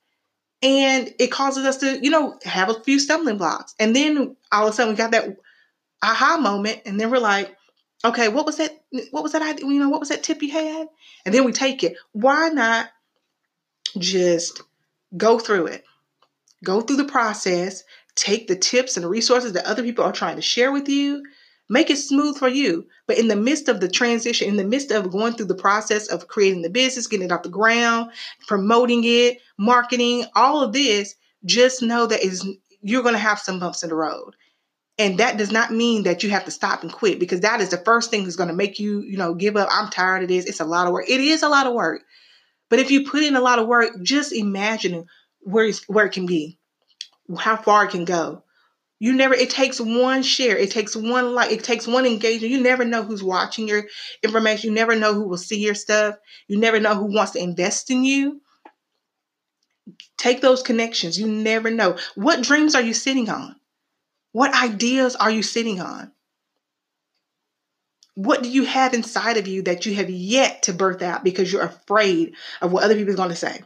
and 0.63 1.13
it 1.19 1.33
causes 1.33 1.65
us 1.65 1.79
to, 1.79 1.99
you 2.03 2.11
know, 2.11 2.39
have 2.45 2.69
a 2.69 2.81
few 2.83 2.99
stumbling 2.99 3.39
blocks. 3.39 3.75
And 3.79 3.97
then 3.97 4.37
all 4.53 4.67
of 4.67 4.73
a 4.73 4.77
sudden 4.77 4.93
we 4.93 4.97
got 4.97 5.13
that 5.13 5.37
aha 6.03 6.39
moment, 6.41 6.83
and 6.87 6.99
then 6.99 7.11
we're 7.11 7.19
like, 7.19 7.57
okay, 8.05 8.29
what 8.29 8.47
was 8.47 8.57
that? 8.59 8.83
What 9.11 9.23
was 9.23 9.33
that 9.33 9.43
idea? 9.43 9.67
You 9.67 9.79
know, 9.79 9.89
what 9.89 10.01
was 10.01 10.09
that 10.11 10.23
tip 10.23 10.43
you 10.43 10.51
had? 10.51 10.89
And 11.25 11.35
then 11.35 11.45
we 11.45 11.53
take 11.53 11.85
it. 11.85 11.97
Why 12.13 12.49
not 12.49 12.89
just 13.99 14.63
go 15.17 15.39
through 15.39 15.67
it? 15.67 15.85
Go 16.63 16.81
through 16.81 16.97
the 16.97 17.05
process, 17.05 17.85
take 18.15 18.47
the 18.47 18.57
tips 18.57 18.97
and 18.97 19.07
resources 19.07 19.55
that 19.55 19.67
other 19.67 19.83
people 19.83 20.05
are 20.05 20.13
trying 20.13 20.37
to 20.37 20.43
share 20.43 20.73
with 20.73 20.89
you, 20.89 21.25
make 21.71 21.89
it 21.89 21.97
smooth 21.97 22.37
for 22.37 22.49
you. 22.49 22.87
But 23.07 23.17
in 23.19 23.29
the 23.29 23.37
midst 23.37 23.69
of 23.69 23.81
the 23.81 23.89
transition, 23.89 24.49
in 24.49 24.57
the 24.57 24.65
midst 24.65 24.91
of 24.91 25.11
going 25.11 25.35
through 25.35 25.47
the 25.47 25.55
process 25.55 26.09
of 26.09 26.29
creating 26.29 26.63
the 26.63 26.69
business, 26.69 27.07
getting 27.07 27.27
it 27.27 27.33
off 27.33 27.45
the 27.45 27.49
ground, 27.49 28.11
promoting 28.47 29.03
it, 29.05 29.39
marketing, 29.57 30.27
all 30.35 30.63
of 30.63 30.73
this, 30.73 31.15
just 31.47 31.81
know 31.81 32.07
that 32.07 32.23
is 32.23 32.47
you're 32.83 33.05
going 33.05 33.15
to 33.15 33.19
have 33.19 33.39
some 33.39 33.61
bumps 33.61 33.83
in 33.83 33.89
the 33.89 33.95
road. 33.95 34.35
And 34.99 35.17
that 35.19 35.39
does 35.39 35.53
not 35.53 35.73
mean 35.73 36.03
that 36.03 36.23
you 36.23 36.31
have 36.31 36.45
to 36.45 36.51
stop 36.51 36.83
and 36.83 36.93
quit 36.93 37.19
because 37.21 37.41
that 37.41 37.61
is 37.61 37.71
the 37.71 37.79
first 37.79 38.11
thing 38.11 38.25
that's 38.25 38.37
going 38.37 38.51
to 38.51 38.55
make 38.55 38.79
you, 38.79 39.01
you 39.01 39.17
know, 39.17 39.33
give 39.33 39.57
up. 39.57 39.69
I'm 39.71 39.89
tired 39.89 40.25
of 40.25 40.29
this. 40.29 40.45
It's 40.45 40.61
a 40.61 40.65
lot 40.67 40.87
of 40.87 40.93
work. 40.93 41.09
It 41.09 41.21
is 41.21 41.43
a 41.43 41.49
lot 41.49 41.67
of 41.67 41.73
work. 41.73 42.03
But 42.69 42.81
if 42.81 42.91
you 42.91 43.09
put 43.09 43.23
in 43.23 43.37
a 43.37 43.41
lot 43.41 43.59
of 43.59 43.67
work, 43.67 43.91
just 44.03 44.33
imagine 44.33 45.07
where, 45.41 45.71
where 45.87 46.07
it 46.07 46.13
can 46.13 46.27
be, 46.27 46.59
how 47.39 47.57
far 47.57 47.85
it 47.85 47.93
can 47.93 48.05
go. 48.05 48.43
You 49.03 49.15
never, 49.15 49.33
it 49.33 49.49
takes 49.49 49.81
one 49.81 50.23
share, 50.23 50.59
it 50.59 50.71
takes 50.71 50.95
one 50.95 51.35
like, 51.35 51.51
it 51.51 51.65
takes 51.65 51.87
one 51.87 52.05
engagement. 52.05 52.53
You 52.53 52.61
never 52.61 52.85
know 52.85 53.03
who's 53.03 53.23
watching 53.23 53.67
your 53.67 53.85
information. 54.23 54.69
You 54.69 54.75
never 54.75 54.95
know 54.95 55.15
who 55.15 55.27
will 55.27 55.39
see 55.39 55.59
your 55.59 55.75
stuff. 55.75 56.17
You 56.49 56.59
never 56.59 56.79
know 56.79 56.95
who 56.95 57.07
wants 57.07 57.33
to 57.33 57.43
invest 57.43 57.91
in 57.91 58.05
you. 58.05 58.43
Take 60.19 60.43
those 60.43 60.63
connections. 60.63 61.19
You 61.19 61.27
never 61.27 61.71
know. 61.71 61.97
What 62.15 62.43
dreams 62.43 62.75
are 62.75 62.83
you 62.83 62.93
sitting 62.93 63.31
on? 63.31 63.57
What 64.33 64.55
ideas 64.55 65.17
are 65.17 65.31
you 65.31 65.43
sitting 65.43 65.81
on? 65.81 66.13
What 68.17 68.43
do 68.43 68.51
you 68.51 68.65
have 68.65 68.93
inside 68.93 69.39
of 69.39 69.49
you 69.49 69.63
that 69.63 69.87
you 69.87 69.95
have 69.95 70.11
yet 70.11 70.65
to 70.65 70.75
birth 70.75 71.01
out 71.01 71.25
because 71.25 71.51
you're 71.51 71.63
afraid 71.63 72.35
of 72.61 72.71
what 72.71 72.85
other 72.85 72.95
people 72.95 73.15
are 73.15 73.17
going 73.17 73.31
to 73.31 73.35
say? 73.37 73.63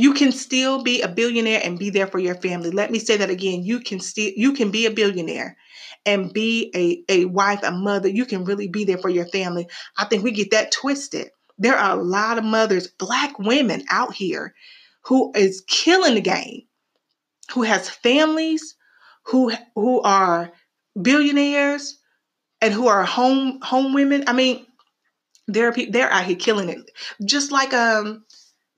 You 0.00 0.14
can 0.14 0.32
still 0.32 0.82
be 0.82 1.02
a 1.02 1.08
billionaire 1.08 1.60
and 1.62 1.78
be 1.78 1.90
there 1.90 2.06
for 2.06 2.18
your 2.18 2.34
family. 2.36 2.70
Let 2.70 2.90
me 2.90 2.98
say 2.98 3.18
that 3.18 3.28
again. 3.28 3.64
You 3.64 3.80
can 3.80 4.00
still 4.00 4.30
you 4.34 4.54
can 4.54 4.70
be 4.70 4.86
a 4.86 4.90
billionaire 4.90 5.58
and 6.06 6.32
be 6.32 6.72
a, 6.74 7.04
a 7.12 7.24
wife, 7.26 7.60
a 7.62 7.70
mother. 7.70 8.08
You 8.08 8.24
can 8.24 8.46
really 8.46 8.66
be 8.66 8.84
there 8.84 8.96
for 8.96 9.10
your 9.10 9.26
family. 9.26 9.68
I 9.98 10.06
think 10.06 10.24
we 10.24 10.30
get 10.32 10.52
that 10.52 10.72
twisted. 10.72 11.28
There 11.58 11.76
are 11.76 11.98
a 11.98 12.02
lot 12.02 12.38
of 12.38 12.44
mothers, 12.44 12.86
black 12.86 13.38
women 13.38 13.84
out 13.90 14.14
here 14.14 14.54
who 15.02 15.32
is 15.34 15.62
killing 15.66 16.14
the 16.14 16.22
game, 16.22 16.62
who 17.52 17.60
has 17.60 17.90
families, 17.90 18.76
who 19.24 19.52
who 19.74 20.00
are 20.00 20.50
billionaires, 21.00 21.98
and 22.62 22.72
who 22.72 22.88
are 22.88 23.04
home 23.04 23.60
home 23.60 23.92
women. 23.92 24.24
I 24.26 24.32
mean, 24.32 24.64
there 25.46 25.68
are 25.68 25.72
people 25.72 25.92
they're 25.92 26.10
out 26.10 26.24
here 26.24 26.36
killing 26.36 26.70
it. 26.70 26.90
Just 27.22 27.52
like 27.52 27.74
um 27.74 28.24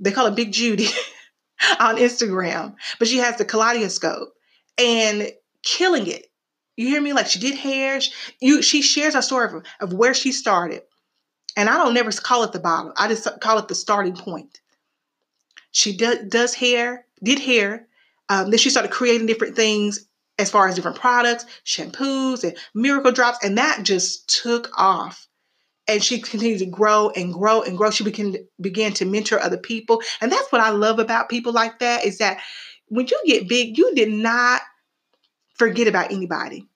they 0.03 0.11
call 0.11 0.27
it 0.27 0.35
Big 0.35 0.53
Judy 0.53 0.89
on 1.81 1.97
Instagram, 1.97 2.75
but 2.99 3.09
she 3.09 3.19
has 3.19 3.39
the 3.39 3.45
kaleidoscope 3.45 4.35
and 4.77 5.33
killing 5.63 6.09
it. 6.09 6.27
You 6.77 6.89
hear 6.89 7.01
me? 7.01 7.13
Like 7.13 7.29
she 7.29 7.39
did 7.39 7.57
hair. 7.57 8.01
She, 8.01 8.13
you, 8.41 8.63
she 8.63 8.83
shares 8.83 9.15
a 9.15 9.23
story 9.23 9.47
of, 9.47 9.65
of 9.81 9.93
where 9.93 10.15
she 10.15 10.33
started. 10.33 10.83
And 11.57 11.69
I 11.69 11.79
don't 11.79 11.95
never 11.95 12.11
call 12.11 12.43
it 12.45 12.53
the 12.53 12.59
bottom. 12.59 12.93
I 12.97 13.09
just 13.09 13.29
call 13.41 13.59
it 13.59 13.69
the 13.69 13.75
starting 13.75 14.17
point. 14.17 14.61
She 15.71 15.97
do, 15.97 16.27
does 16.29 16.55
hair, 16.55 17.07
did 17.23 17.39
hair. 17.39 17.87
Um, 18.29 18.51
then 18.51 18.59
she 18.59 18.71
started 18.71 18.91
creating 18.91 19.27
different 19.27 19.55
things 19.55 20.07
as 20.39 20.51
far 20.51 20.67
as 20.67 20.75
different 20.75 20.99
products, 20.99 21.45
shampoos, 21.65 22.43
and 22.43 22.57
miracle 22.75 23.13
drops. 23.13 23.39
And 23.45 23.59
that 23.59 23.83
just 23.83 24.43
took 24.43 24.71
off 24.77 25.29
and 25.89 26.03
she 26.03 26.21
continued 26.21 26.61
to 26.61 26.67
grow 26.67 27.11
and 27.11 27.33
grow 27.33 27.63
and 27.63 27.77
grow. 27.77 27.91
She 27.91 28.05
began 28.05 28.37
began 28.61 28.93
to 28.95 29.05
mentor 29.05 29.41
other 29.41 29.59
people, 29.59 30.03
and 30.21 30.31
that's 30.31 30.51
what 30.51 30.61
I 30.61 30.71
love 30.71 30.99
about 30.99 31.29
people 31.29 31.53
like 31.53 31.79
that 31.81 32.05
is 32.05 32.19
that 32.19 32.41
when 32.89 33.07
you 33.07 33.21
get 33.27 33.49
big, 33.49 33.79
you 33.79 33.95
did 33.95 34.11
not 34.11 34.63
forget 35.55 35.89
about 35.89 36.13
anybody 36.13 36.69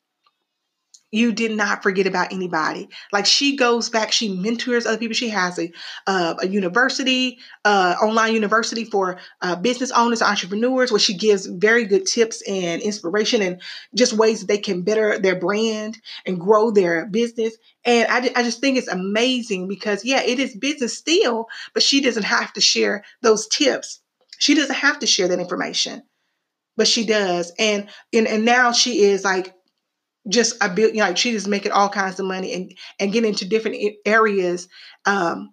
you 1.13 1.33
did 1.33 1.53
not 1.53 1.83
forget 1.83 2.07
about 2.07 2.33
anybody. 2.33 2.89
Like 3.13 3.27
she 3.27 3.57
goes 3.57 3.89
back, 3.89 4.13
she 4.13 4.29
mentors 4.29 4.87
other 4.87 4.99
people. 4.99 5.15
She 5.15 5.29
has 5.29 5.59
a 5.59 5.71
uh, 6.07 6.35
a 6.43 6.49
university, 6.49 7.39
uh, 7.65 7.95
online 8.03 8.35
university 8.35 8.85
for 8.85 9.19
uh, 9.41 9.57
business 9.57 9.91
owners, 9.93 10.21
entrepreneurs, 10.21 10.91
where 10.91 10.99
she 10.99 11.17
gives 11.17 11.47
very 11.47 11.85
good 11.85 12.07
tips 12.07 12.43
and 12.49 12.83
inspiration 12.83 13.41
and 13.41 13.63
just 13.95 14.15
ways 14.15 14.41
that 14.41 14.47
they 14.47 14.59
can 14.59 14.83
better 14.83 15.19
their 15.19 15.37
brand 15.37 15.99
and 16.27 16.41
grow 16.41 16.71
their 16.71 17.07
business. 17.07 17.57
And 17.85 18.09
I, 18.11 18.31
I 18.35 18.43
just 18.43 18.61
think 18.61 18.77
it's 18.77 18.89
amazing 18.89 19.69
because 19.69 20.05
yeah, 20.05 20.23
it 20.23 20.39
is 20.41 20.57
business 20.57 20.99
still, 20.99 21.47
but 21.73 21.83
she 21.83 22.01
doesn't 22.01 22.25
have 22.25 22.53
to 22.55 22.61
share 22.61 23.05
those 23.23 23.47
tips. 23.47 24.01
She 24.39 24.55
doesn't 24.55 24.75
have 24.75 24.99
to 24.99 25.07
share 25.07 25.29
that 25.29 25.41
information 25.41 26.03
but 26.77 26.87
she 26.87 27.07
does 27.07 27.53
and 27.59 27.89
and, 28.13 28.27
and 28.29 28.45
now 28.45 28.71
she 28.71 29.01
is 29.03 29.25
like 29.25 29.56
just 30.29 30.57
a 30.61 30.69
bit, 30.69 30.95
you 30.95 31.01
know, 31.01 31.07
like 31.07 31.17
she 31.17 31.33
just 31.33 31.49
making 31.49 31.73
all 31.73 31.89
kinds 31.89 32.19
of 32.19 32.27
money 32.27 32.53
and 32.53 32.75
and 32.99 33.13
getting 33.13 33.31
into 33.31 33.49
different 33.49 33.77
areas, 34.05 34.69
um, 35.05 35.53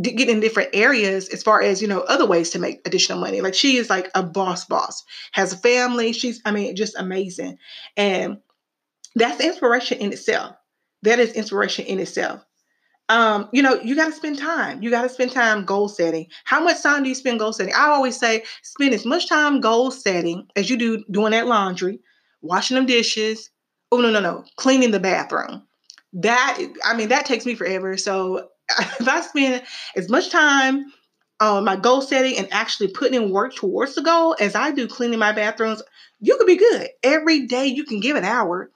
getting 0.00 0.28
in 0.36 0.40
different 0.40 0.70
areas 0.72 1.28
as 1.28 1.42
far 1.42 1.62
as 1.62 1.80
you 1.82 1.88
know 1.88 2.00
other 2.00 2.26
ways 2.26 2.50
to 2.50 2.58
make 2.58 2.80
additional 2.86 3.20
money. 3.20 3.40
Like 3.40 3.54
she 3.54 3.76
is 3.76 3.90
like 3.90 4.10
a 4.14 4.22
boss, 4.22 4.64
boss 4.64 5.04
has 5.32 5.52
a 5.52 5.58
family. 5.58 6.12
She's, 6.12 6.40
I 6.44 6.50
mean, 6.52 6.74
just 6.76 6.96
amazing, 6.98 7.58
and 7.96 8.38
that's 9.14 9.40
inspiration 9.40 9.98
in 9.98 10.12
itself. 10.12 10.56
That 11.02 11.18
is 11.18 11.32
inspiration 11.32 11.86
in 11.86 11.98
itself. 11.98 12.44
Um, 13.08 13.48
you 13.52 13.60
know, 13.60 13.74
you 13.80 13.96
got 13.96 14.06
to 14.06 14.12
spend 14.12 14.38
time. 14.38 14.82
You 14.82 14.90
got 14.90 15.02
to 15.02 15.08
spend 15.08 15.32
time 15.32 15.64
goal 15.64 15.88
setting. 15.88 16.28
How 16.44 16.62
much 16.62 16.80
time 16.80 17.02
do 17.02 17.08
you 17.08 17.14
spend 17.16 17.40
goal 17.40 17.52
setting? 17.52 17.74
I 17.74 17.88
always 17.88 18.16
say 18.16 18.44
spend 18.62 18.94
as 18.94 19.04
much 19.04 19.28
time 19.28 19.60
goal 19.60 19.90
setting 19.90 20.46
as 20.54 20.70
you 20.70 20.76
do 20.76 21.04
doing 21.10 21.32
that 21.32 21.48
laundry, 21.48 21.98
washing 22.40 22.76
them 22.76 22.86
dishes, 22.86 23.50
oh 23.92 24.00
no 24.00 24.10
no 24.10 24.20
no. 24.20 24.44
Cleaning 24.56 24.90
the 24.90 25.00
bathroom. 25.00 25.62
That 26.14 26.58
i 26.84 26.96
mean 26.96 27.08
that 27.08 27.26
takes 27.26 27.46
me 27.46 27.54
forever. 27.54 27.96
So 27.96 28.48
if 28.78 29.08
i 29.08 29.20
spend 29.20 29.62
as 29.96 30.08
much 30.08 30.30
time 30.30 30.92
on 31.40 31.64
my 31.64 31.76
goal 31.76 32.02
setting 32.02 32.36
and 32.36 32.48
actually 32.52 32.88
putting 32.88 33.22
in 33.22 33.30
work 33.30 33.54
towards 33.54 33.94
the 33.94 34.02
goal 34.02 34.36
as 34.38 34.54
i 34.54 34.70
do 34.70 34.86
cleaning 34.86 35.18
my 35.18 35.32
bathrooms 35.32 35.82
you 36.20 36.36
could 36.36 36.46
be 36.46 36.56
good. 36.56 36.88
Every 37.02 37.46
day 37.46 37.66
you 37.66 37.84
can 37.84 38.00
give 38.00 38.16
an 38.16 38.24
hour. 38.24 38.70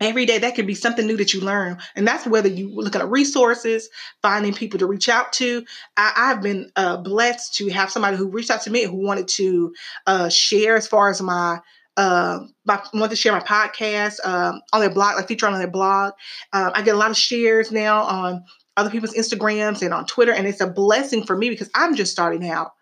Every 0.00 0.26
day 0.26 0.38
that 0.38 0.56
could 0.56 0.66
be 0.66 0.74
something 0.74 1.06
new 1.06 1.16
that 1.18 1.32
you 1.32 1.40
learn. 1.40 1.78
And 1.94 2.08
that's 2.08 2.26
whether 2.26 2.48
you 2.48 2.74
look 2.74 2.96
at 2.96 3.08
resources 3.08 3.88
finding 4.20 4.52
people 4.52 4.80
to 4.80 4.86
reach 4.86 5.08
out 5.08 5.32
to. 5.34 5.64
I, 5.96 6.12
have 6.16 6.42
been 6.42 6.72
uh, 6.74 6.96
blessed 6.96 7.54
to 7.56 7.68
have 7.68 7.90
somebody 7.90 8.16
who 8.16 8.28
reached 8.28 8.50
out 8.50 8.62
to 8.62 8.70
me 8.70 8.84
who 8.84 8.96
wanted 8.96 9.28
to 9.28 9.74
uh, 10.06 10.28
share 10.28 10.74
as 10.74 10.88
far 10.88 11.10
as 11.10 11.22
my 11.22 11.60
uh, 11.96 12.40
I 12.68 12.82
want 12.94 13.10
to 13.10 13.16
share 13.16 13.32
my 13.32 13.40
podcast 13.40 14.24
um, 14.24 14.60
on 14.72 14.80
their 14.80 14.90
blog, 14.90 15.16
like 15.16 15.28
feature 15.28 15.46
on 15.46 15.58
their 15.58 15.70
blog. 15.70 16.14
Um, 16.52 16.72
I 16.74 16.82
get 16.82 16.94
a 16.94 16.98
lot 16.98 17.10
of 17.10 17.16
shares 17.16 17.70
now 17.70 18.02
on 18.02 18.44
other 18.76 18.90
people's 18.90 19.14
Instagrams 19.14 19.82
and 19.82 19.92
on 19.92 20.06
Twitter, 20.06 20.32
and 20.32 20.46
it's 20.46 20.60
a 20.60 20.66
blessing 20.66 21.24
for 21.24 21.36
me 21.36 21.50
because 21.50 21.70
I'm 21.74 21.94
just 21.94 22.12
starting 22.12 22.48
out. 22.48 22.72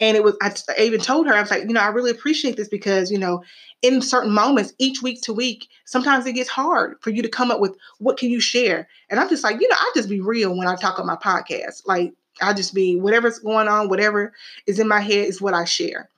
And 0.00 0.16
it 0.16 0.24
was, 0.24 0.36
I, 0.42 0.52
I 0.78 0.82
even 0.82 1.00
told 1.00 1.26
her, 1.26 1.34
I 1.34 1.40
was 1.40 1.50
like, 1.50 1.62
you 1.62 1.72
know, 1.72 1.80
I 1.80 1.88
really 1.88 2.10
appreciate 2.10 2.56
this 2.56 2.68
because, 2.68 3.10
you 3.10 3.18
know, 3.18 3.42
in 3.82 4.02
certain 4.02 4.32
moments, 4.32 4.74
each 4.78 5.02
week 5.02 5.22
to 5.22 5.32
week, 5.32 5.68
sometimes 5.86 6.26
it 6.26 6.32
gets 6.32 6.50
hard 6.50 6.96
for 7.00 7.10
you 7.10 7.22
to 7.22 7.28
come 7.28 7.50
up 7.50 7.60
with 7.60 7.76
what 7.98 8.18
can 8.18 8.28
you 8.28 8.40
share. 8.40 8.88
And 9.08 9.18
I'm 9.20 9.28
just 9.28 9.44
like, 9.44 9.60
you 9.60 9.68
know, 9.68 9.76
I 9.78 9.92
just 9.94 10.08
be 10.08 10.20
real 10.20 10.56
when 10.56 10.68
I 10.68 10.74
talk 10.74 10.98
on 10.98 11.06
my 11.06 11.16
podcast. 11.16 11.82
Like, 11.86 12.12
I 12.42 12.52
just 12.52 12.74
be 12.74 12.96
whatever's 12.96 13.38
going 13.38 13.68
on, 13.68 13.88
whatever 13.88 14.32
is 14.66 14.78
in 14.78 14.88
my 14.88 15.00
head 15.00 15.28
is 15.28 15.40
what 15.40 15.54
I 15.54 15.64
share. 15.64 16.10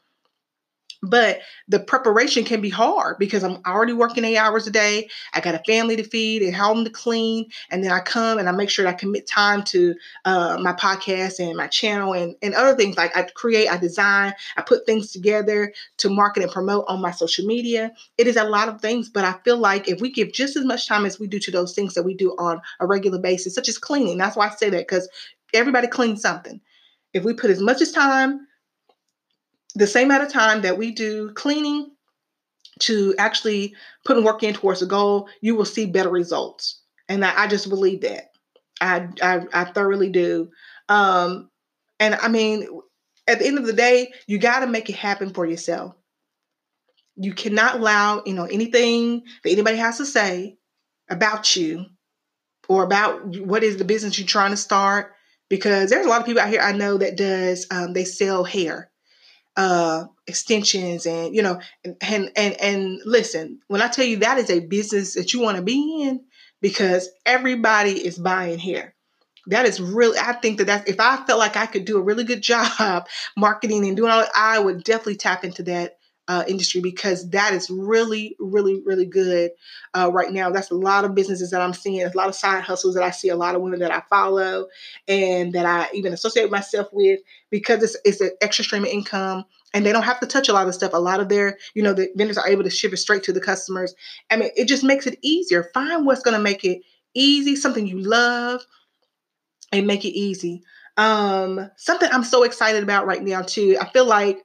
But 1.00 1.40
the 1.68 1.78
preparation 1.78 2.44
can 2.44 2.60
be 2.60 2.70
hard 2.70 3.18
because 3.18 3.44
I'm 3.44 3.58
already 3.64 3.92
working 3.92 4.24
eight 4.24 4.36
hours 4.36 4.66
a 4.66 4.70
day. 4.70 5.08
I 5.32 5.40
got 5.40 5.54
a 5.54 5.60
family 5.60 5.94
to 5.94 6.02
feed 6.02 6.42
and 6.42 6.54
home 6.54 6.84
to 6.84 6.90
clean. 6.90 7.50
And 7.70 7.84
then 7.84 7.92
I 7.92 8.00
come 8.00 8.38
and 8.38 8.48
I 8.48 8.52
make 8.52 8.68
sure 8.68 8.84
that 8.84 8.94
I 8.94 8.98
commit 8.98 9.28
time 9.28 9.62
to 9.64 9.94
uh, 10.24 10.58
my 10.60 10.72
podcast 10.72 11.38
and 11.38 11.56
my 11.56 11.68
channel 11.68 12.14
and, 12.14 12.34
and 12.42 12.52
other 12.52 12.74
things. 12.74 12.96
Like 12.96 13.16
I 13.16 13.22
create, 13.22 13.68
I 13.68 13.76
design, 13.76 14.34
I 14.56 14.62
put 14.62 14.86
things 14.86 15.12
together 15.12 15.72
to 15.98 16.10
market 16.10 16.42
and 16.42 16.50
promote 16.50 16.84
on 16.88 17.00
my 17.00 17.12
social 17.12 17.46
media. 17.46 17.92
It 18.16 18.26
is 18.26 18.36
a 18.36 18.44
lot 18.44 18.68
of 18.68 18.80
things, 18.80 19.08
but 19.08 19.24
I 19.24 19.34
feel 19.44 19.58
like 19.58 19.88
if 19.88 20.00
we 20.00 20.10
give 20.10 20.32
just 20.32 20.56
as 20.56 20.64
much 20.64 20.88
time 20.88 21.06
as 21.06 21.20
we 21.20 21.28
do 21.28 21.38
to 21.38 21.52
those 21.52 21.74
things 21.74 21.94
that 21.94 22.02
we 22.02 22.14
do 22.14 22.34
on 22.38 22.60
a 22.80 22.86
regular 22.86 23.20
basis, 23.20 23.54
such 23.54 23.68
as 23.68 23.78
cleaning, 23.78 24.18
that's 24.18 24.36
why 24.36 24.48
I 24.48 24.54
say 24.56 24.68
that 24.70 24.88
because 24.88 25.08
everybody 25.54 25.86
cleans 25.86 26.22
something. 26.22 26.60
If 27.14 27.22
we 27.22 27.34
put 27.34 27.50
as 27.50 27.60
much 27.60 27.80
as 27.80 27.92
time 27.92 28.47
the 29.78 29.86
same 29.86 30.06
amount 30.06 30.24
of 30.24 30.32
time 30.32 30.62
that 30.62 30.76
we 30.76 30.90
do 30.90 31.30
cleaning 31.34 31.92
to 32.80 33.14
actually 33.16 33.74
putting 34.04 34.24
work 34.24 34.42
in 34.42 34.52
towards 34.52 34.82
a 34.82 34.86
goal, 34.86 35.28
you 35.40 35.54
will 35.54 35.64
see 35.64 35.86
better 35.86 36.10
results. 36.10 36.80
And 37.08 37.24
I, 37.24 37.44
I 37.44 37.46
just 37.46 37.68
believe 37.68 38.00
that. 38.02 38.32
I, 38.80 39.08
I, 39.22 39.40
I 39.52 39.64
thoroughly 39.64 40.10
do. 40.10 40.50
Um, 40.88 41.50
and 42.00 42.16
I 42.16 42.28
mean, 42.28 42.68
at 43.28 43.38
the 43.38 43.46
end 43.46 43.58
of 43.58 43.66
the 43.66 43.72
day, 43.72 44.12
you 44.26 44.38
got 44.38 44.60
to 44.60 44.66
make 44.66 44.88
it 44.88 44.96
happen 44.96 45.32
for 45.32 45.46
yourself. 45.46 45.94
You 47.16 47.32
cannot 47.32 47.76
allow, 47.76 48.22
you 48.26 48.34
know, 48.34 48.44
anything 48.44 49.22
that 49.44 49.50
anybody 49.50 49.76
has 49.76 49.98
to 49.98 50.06
say 50.06 50.56
about 51.08 51.54
you 51.54 51.86
or 52.68 52.82
about 52.82 53.24
what 53.38 53.62
is 53.62 53.76
the 53.76 53.84
business 53.84 54.18
you're 54.18 54.26
trying 54.26 54.50
to 54.50 54.56
start. 54.56 55.14
Because 55.48 55.88
there's 55.88 56.04
a 56.04 56.08
lot 56.08 56.20
of 56.20 56.26
people 56.26 56.42
out 56.42 56.50
here 56.50 56.60
I 56.60 56.72
know 56.72 56.98
that 56.98 57.16
does 57.16 57.66
um, 57.70 57.92
they 57.92 58.04
sell 58.04 58.44
hair 58.44 58.90
uh, 59.58 60.06
extensions 60.28 61.04
and 61.04 61.34
you 61.34 61.42
know 61.42 61.60
and, 61.84 61.96
and 62.00 62.30
and 62.36 62.60
and 62.60 63.00
listen 63.04 63.58
when 63.66 63.82
i 63.82 63.88
tell 63.88 64.04
you 64.04 64.18
that 64.18 64.38
is 64.38 64.50
a 64.50 64.60
business 64.60 65.14
that 65.14 65.32
you 65.32 65.40
want 65.40 65.56
to 65.56 65.62
be 65.64 66.02
in 66.04 66.24
because 66.60 67.08
everybody 67.26 67.90
is 67.90 68.18
buying 68.18 68.58
hair 68.58 68.94
that 69.48 69.66
is 69.66 69.80
really 69.80 70.16
i 70.18 70.32
think 70.32 70.58
that 70.58 70.66
that's 70.68 70.88
if 70.88 71.00
i 71.00 71.16
felt 71.26 71.40
like 71.40 71.56
i 71.56 71.66
could 71.66 71.84
do 71.84 71.98
a 71.98 72.02
really 72.02 72.22
good 72.22 72.40
job 72.52 73.08
marketing 73.36 73.84
and 73.84 73.96
doing 73.96 74.12
all 74.12 74.24
i 74.36 74.60
would 74.60 74.84
definitely 74.84 75.16
tap 75.16 75.42
into 75.42 75.64
that 75.64 75.97
uh, 76.28 76.44
industry 76.46 76.80
because 76.80 77.30
that 77.30 77.54
is 77.54 77.70
really, 77.70 78.36
really, 78.38 78.82
really 78.84 79.06
good 79.06 79.50
uh, 79.94 80.10
right 80.12 80.30
now. 80.30 80.50
That's 80.50 80.70
a 80.70 80.74
lot 80.74 81.04
of 81.04 81.14
businesses 81.14 81.50
that 81.50 81.62
I'm 81.62 81.72
seeing, 81.72 82.02
a 82.02 82.10
lot 82.14 82.28
of 82.28 82.34
side 82.34 82.62
hustles 82.62 82.94
that 82.94 83.02
I 83.02 83.10
see, 83.10 83.30
a 83.30 83.36
lot 83.36 83.54
of 83.54 83.62
women 83.62 83.80
that 83.80 83.90
I 83.90 84.02
follow 84.10 84.68
and 85.08 85.52
that 85.54 85.64
I 85.64 85.88
even 85.94 86.12
associate 86.12 86.50
myself 86.50 86.88
with 86.92 87.20
because 87.50 87.82
it's, 87.82 87.96
it's 88.04 88.20
an 88.20 88.30
extra 88.42 88.64
stream 88.64 88.84
of 88.84 88.90
income 88.90 89.44
and 89.72 89.84
they 89.84 89.92
don't 89.92 90.02
have 90.02 90.20
to 90.20 90.26
touch 90.26 90.48
a 90.48 90.52
lot 90.52 90.68
of 90.68 90.74
stuff. 90.74 90.92
A 90.92 90.98
lot 90.98 91.20
of 91.20 91.28
their, 91.30 91.58
you 91.74 91.82
know, 91.82 91.94
the 91.94 92.10
vendors 92.14 92.38
are 92.38 92.48
able 92.48 92.64
to 92.64 92.70
ship 92.70 92.92
it 92.92 92.98
straight 92.98 93.22
to 93.24 93.32
the 93.32 93.40
customers. 93.40 93.94
I 94.30 94.36
mean, 94.36 94.50
it 94.54 94.66
just 94.66 94.84
makes 94.84 95.06
it 95.06 95.18
easier. 95.22 95.70
Find 95.74 96.04
what's 96.04 96.22
going 96.22 96.36
to 96.36 96.42
make 96.42 96.64
it 96.64 96.82
easy, 97.14 97.56
something 97.56 97.86
you 97.86 97.98
love, 97.98 98.60
and 99.72 99.86
make 99.86 100.04
it 100.04 100.16
easy. 100.16 100.62
Um, 100.98 101.70
something 101.76 102.08
I'm 102.12 102.24
so 102.24 102.42
excited 102.42 102.82
about 102.82 103.06
right 103.06 103.22
now 103.22 103.42
too. 103.42 103.76
I 103.80 103.88
feel 103.90 104.04
like 104.04 104.44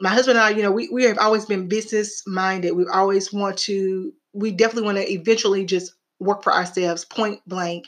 my 0.00 0.10
husband 0.10 0.38
and 0.38 0.44
I, 0.44 0.50
you 0.50 0.62
know, 0.62 0.72
we, 0.72 0.88
we 0.88 1.04
have 1.04 1.18
always 1.18 1.46
been 1.46 1.68
business 1.68 2.22
minded. 2.26 2.72
We 2.72 2.86
always 2.86 3.32
want 3.32 3.58
to, 3.58 4.12
we 4.32 4.50
definitely 4.50 4.84
want 4.84 4.98
to 4.98 5.12
eventually 5.12 5.64
just 5.64 5.94
work 6.18 6.42
for 6.42 6.52
ourselves 6.52 7.04
point 7.04 7.40
blank. 7.46 7.86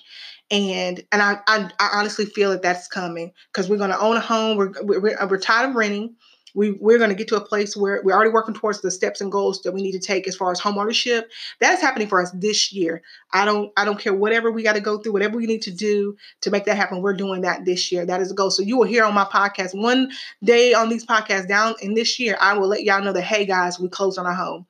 And 0.50 1.02
and 1.12 1.22
I, 1.22 1.38
I, 1.46 1.70
I 1.80 1.90
honestly 1.94 2.26
feel 2.26 2.50
that 2.50 2.62
that's 2.62 2.86
coming 2.88 3.32
because 3.52 3.70
we're 3.70 3.78
going 3.78 3.90
to 3.90 3.98
own 4.00 4.16
a 4.16 4.20
home. 4.20 4.58
We're, 4.58 4.72
we're, 4.82 5.26
we're 5.26 5.38
tired 5.38 5.70
of 5.70 5.76
renting 5.76 6.14
we, 6.54 6.72
we're 6.72 6.98
going 6.98 7.10
to 7.10 7.16
get 7.16 7.28
to 7.28 7.36
a 7.36 7.44
place 7.44 7.76
where 7.76 8.00
we're 8.04 8.14
already 8.14 8.30
working 8.30 8.54
towards 8.54 8.80
the 8.80 8.90
steps 8.90 9.20
and 9.20 9.32
goals 9.32 9.62
that 9.62 9.72
we 9.72 9.82
need 9.82 9.92
to 9.92 9.98
take 9.98 10.28
as 10.28 10.36
far 10.36 10.50
as 10.50 10.60
homeownership. 10.60 11.24
That 11.60 11.74
is 11.74 11.80
happening 11.80 12.08
for 12.08 12.20
us 12.20 12.30
this 12.32 12.72
year. 12.72 13.02
I 13.32 13.44
don't 13.44 13.72
I 13.76 13.84
don't 13.84 13.98
care 13.98 14.14
whatever 14.14 14.50
we 14.50 14.62
got 14.62 14.74
to 14.74 14.80
go 14.80 14.98
through, 14.98 15.12
whatever 15.12 15.36
we 15.36 15.46
need 15.46 15.62
to 15.62 15.70
do 15.70 16.16
to 16.42 16.50
make 16.50 16.64
that 16.64 16.76
happen. 16.76 17.02
We're 17.02 17.14
doing 17.14 17.42
that 17.42 17.64
this 17.64 17.90
year. 17.90 18.04
That 18.06 18.20
is 18.20 18.30
a 18.30 18.34
goal. 18.34 18.50
So 18.50 18.62
you 18.62 18.76
will 18.76 18.86
hear 18.86 19.04
on 19.04 19.14
my 19.14 19.24
podcast 19.24 19.74
one 19.74 20.10
day 20.42 20.74
on 20.74 20.88
these 20.88 21.06
podcasts 21.06 21.48
down 21.48 21.74
in 21.80 21.94
this 21.94 22.18
year. 22.18 22.36
I 22.40 22.56
will 22.56 22.68
let 22.68 22.84
y'all 22.84 23.02
know 23.02 23.12
that 23.12 23.22
hey 23.22 23.46
guys, 23.46 23.80
we 23.80 23.88
closed 23.88 24.18
on 24.18 24.26
our 24.26 24.34
home 24.34 24.66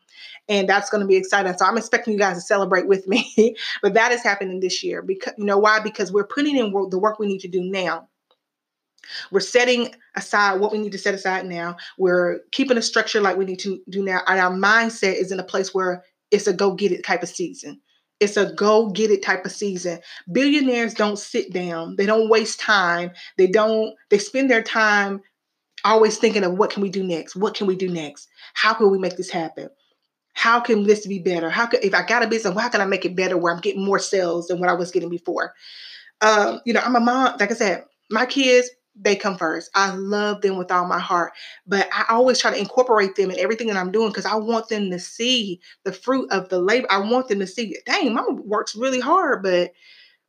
and 0.49 0.69
that's 0.69 0.91
going 0.91 1.01
to 1.01 1.07
be 1.07 1.17
exciting. 1.17 1.57
So 1.57 1.65
I'm 1.65 1.79
expecting 1.79 2.13
you 2.13 2.19
guys 2.19 2.37
to 2.37 2.41
celebrate 2.41 2.87
with 2.87 3.07
me. 3.07 3.57
but 3.83 3.95
that 3.95 4.13
is 4.13 4.23
happening 4.23 4.61
this 4.61 4.83
year 4.83 5.03
because 5.03 5.35
you 5.39 5.45
know 5.45 5.59
why? 5.59 5.81
Because 5.81 6.13
we're 6.13 6.27
putting 6.27 6.57
in 6.57 6.73
the 6.91 6.99
work 6.99 7.19
we 7.19 7.27
need 7.27 7.41
to 7.41 7.49
do 7.49 7.63
now. 7.63 8.09
We're 9.31 9.41
setting 9.41 9.95
aside 10.17 10.61
what 10.61 10.73
we 10.73 10.79
need 10.79 10.93
to 10.93 10.99
set 10.99 11.15
aside 11.15 11.47
now. 11.47 11.77
We're 11.99 12.41
keeping 12.51 12.77
a 12.77 12.83
structure 12.83 13.21
like 13.21 13.37
we 13.37 13.45
need 13.45 13.61
to 13.61 13.81
do 13.89 14.03
now. 14.03 14.21
And 14.27 14.41
our 14.41 14.53
mindset 14.53 15.15
is 15.15 15.33
in 15.33 15.41
a 15.41 15.45
place 15.45 15.75
where 15.75 16.05
it's 16.31 16.47
a 16.47 16.53
go 16.53 16.75
get 16.75 16.93
it 16.93 17.05
type 17.05 17.23
of 17.23 17.29
season. 17.29 17.81
It's 18.21 18.37
a 18.37 18.53
go 18.53 18.91
get 18.91 19.11
it 19.11 19.23
type 19.23 19.45
of 19.45 19.53
season. 19.53 19.99
Billionaires 20.31 20.95
don't 20.95 21.19
sit 21.19 21.53
down. 21.53 21.97
They 21.97 22.07
don't 22.07 22.31
waste 22.31 22.61
time. 22.61 23.11
They 23.37 23.49
don't, 23.49 23.95
they 24.11 24.19
spend 24.19 24.49
their 24.49 24.63
time 24.63 25.21
always 25.85 26.19
thinking 26.19 26.45
of 26.45 26.53
what 26.53 26.71
can 26.71 26.83
we 26.83 26.89
do 26.89 27.03
next? 27.03 27.35
What 27.35 27.55
can 27.55 27.67
we 27.67 27.75
do 27.75 27.89
next? 27.89 28.29
How 28.55 28.75
can 28.75 28.91
we 28.91 28.99
make 28.99 29.17
this 29.17 29.31
happen? 29.31 29.69
How 30.35 30.61
can 30.61 30.85
this 30.85 31.07
be 31.07 31.19
better? 31.19 31.51
How 31.51 31.67
could 31.67 31.85
if 31.85 31.95
I 31.95 32.07
got 32.07 32.23
a 32.23 32.29
business, 32.29 32.59
how 32.59 32.69
can 32.69 32.81
I 32.81 32.87
make 32.87 33.05
it 33.05 33.17
better 33.17 33.37
where 33.37 33.53
I'm 33.53 33.61
getting 33.61 33.85
more 33.85 33.99
sales 33.99 34.47
than 34.47 34.61
what 34.61 34.71
I 34.71 34.75
was 34.75 34.91
getting 34.91 35.11
before? 35.11 35.53
Um, 36.21 36.61
you 36.65 36.73
know, 36.73 36.81
I'm 36.81 36.97
a 36.97 37.01
mom, 37.01 37.37
like 37.39 37.51
I 37.51 37.55
said, 37.55 37.85
my 38.11 38.27
kids, 38.27 38.71
they 38.95 39.17
come 39.17 39.37
first. 39.37 39.71
I 39.75 39.95
love 39.95 40.43
them 40.43 40.57
with 40.59 40.71
all 40.71 40.87
my 40.87 40.99
heart, 40.99 41.33
but 41.67 41.89
I 41.93 42.05
always 42.11 42.39
try 42.39 42.51
to 42.51 42.59
incorporate 42.59 43.17
them 43.17 43.31
in 43.31 43.39
everything 43.39 43.69
that 43.69 43.77
I'm 43.77 43.91
doing 43.93 44.09
because 44.09 44.27
I 44.27 44.35
want 44.37 44.69
them 44.69 44.91
to 44.91 44.99
see 44.99 45.61
the 45.85 45.93
fruit 45.93 46.31
of 46.31 46.49
the 46.49 46.61
labor. 46.61 46.87
I 46.91 46.99
want 46.99 47.29
them 47.29 47.39
to 47.41 47.47
see, 47.47 47.69
it. 47.69 47.85
dang, 47.87 48.13
mama 48.13 48.41
works 48.43 48.77
really 48.77 49.01
hard, 49.01 49.43
but 49.43 49.73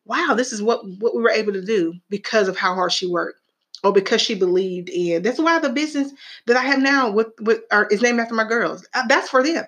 wow, 0.06 0.34
this 0.36 0.54
is 0.54 0.62
what 0.62 0.82
what 1.00 1.16
we 1.16 1.22
were 1.22 1.30
able 1.30 1.54
to 1.54 1.64
do 1.66 1.94
because 2.10 2.48
of 2.48 2.58
how 2.58 2.74
hard 2.76 2.92
she 2.92 3.08
worked 3.08 3.40
or 3.84 3.92
because 3.92 4.22
she 4.22 4.36
believed 4.36 4.90
in. 4.90 5.24
That's 5.24 5.40
why 5.40 5.60
the 5.60 5.70
business 5.70 6.12
that 6.48 6.58
I 6.58 6.62
have 6.62 6.80
now 6.80 7.12
with 7.12 7.28
with 7.42 7.62
are, 7.72 7.88
is 7.88 8.02
named 8.02 8.20
after 8.20 8.36
my 8.36 8.48
girls. 8.48 8.88
Uh, 8.94 9.06
that's 9.08 9.30
for 9.30 9.44
them. 9.44 9.66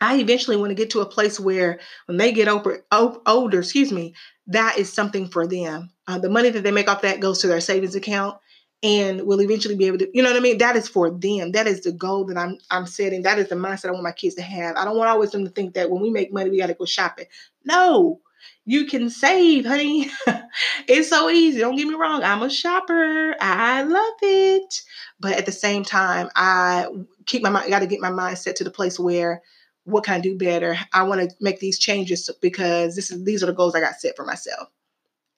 I 0.00 0.16
eventually 0.16 0.56
want 0.56 0.70
to 0.70 0.74
get 0.74 0.90
to 0.90 1.00
a 1.00 1.06
place 1.06 1.38
where 1.38 1.78
when 2.06 2.16
they 2.16 2.32
get 2.32 2.48
over, 2.48 2.82
older, 2.90 3.58
excuse 3.58 3.92
me, 3.92 4.14
that 4.50 4.78
is 4.78 4.92
something 4.92 5.28
for 5.28 5.46
them. 5.46 5.90
Uh, 6.06 6.18
the 6.18 6.28
money 6.28 6.50
that 6.50 6.62
they 6.62 6.72
make 6.72 6.88
off 6.88 7.02
that 7.02 7.20
goes 7.20 7.38
to 7.40 7.46
their 7.46 7.60
savings 7.60 7.94
account 7.94 8.36
and 8.82 9.22
will 9.22 9.40
eventually 9.40 9.76
be 9.76 9.86
able 9.86 9.98
to, 9.98 10.10
you 10.12 10.22
know 10.22 10.30
what 10.30 10.36
I 10.36 10.40
mean? 10.40 10.58
That 10.58 10.74
is 10.76 10.88
for 10.88 11.10
them. 11.10 11.52
That 11.52 11.66
is 11.66 11.82
the 11.82 11.92
goal 11.92 12.24
that 12.26 12.36
I'm 12.36 12.58
I'm 12.70 12.86
setting. 12.86 13.22
That 13.22 13.38
is 13.38 13.48
the 13.48 13.54
mindset 13.54 13.88
I 13.88 13.92
want 13.92 14.02
my 14.02 14.12
kids 14.12 14.34
to 14.36 14.42
have. 14.42 14.76
I 14.76 14.84
don't 14.84 14.96
want 14.96 15.10
always 15.10 15.30
them 15.30 15.44
to 15.44 15.50
think 15.50 15.74
that 15.74 15.90
when 15.90 16.02
we 16.02 16.10
make 16.10 16.32
money, 16.32 16.50
we 16.50 16.58
gotta 16.58 16.74
go 16.74 16.84
shopping. 16.84 17.26
No, 17.64 18.20
you 18.64 18.86
can 18.86 19.08
save, 19.08 19.66
honey. 19.66 20.10
it's 20.88 21.10
so 21.10 21.30
easy. 21.30 21.60
Don't 21.60 21.76
get 21.76 21.86
me 21.86 21.94
wrong. 21.94 22.24
I'm 22.24 22.42
a 22.42 22.50
shopper. 22.50 23.36
I 23.40 23.82
love 23.82 24.14
it. 24.22 24.82
But 25.20 25.34
at 25.34 25.46
the 25.46 25.52
same 25.52 25.84
time, 25.84 26.28
I 26.34 26.88
keep 27.26 27.42
my 27.42 27.50
mind, 27.50 27.66
I 27.66 27.70
gotta 27.70 27.86
get 27.86 28.00
my 28.00 28.10
mindset 28.10 28.56
to 28.56 28.64
the 28.64 28.70
place 28.70 28.98
where 28.98 29.42
what 29.90 30.04
can 30.04 30.14
I 30.14 30.20
do 30.20 30.36
better? 30.36 30.76
I 30.92 31.02
want 31.02 31.20
to 31.20 31.36
make 31.40 31.60
these 31.60 31.78
changes 31.78 32.30
because 32.40 32.96
this 32.96 33.10
is 33.10 33.24
these 33.24 33.42
are 33.42 33.46
the 33.46 33.52
goals 33.52 33.74
I 33.74 33.80
got 33.80 34.00
set 34.00 34.16
for 34.16 34.24
myself. 34.24 34.68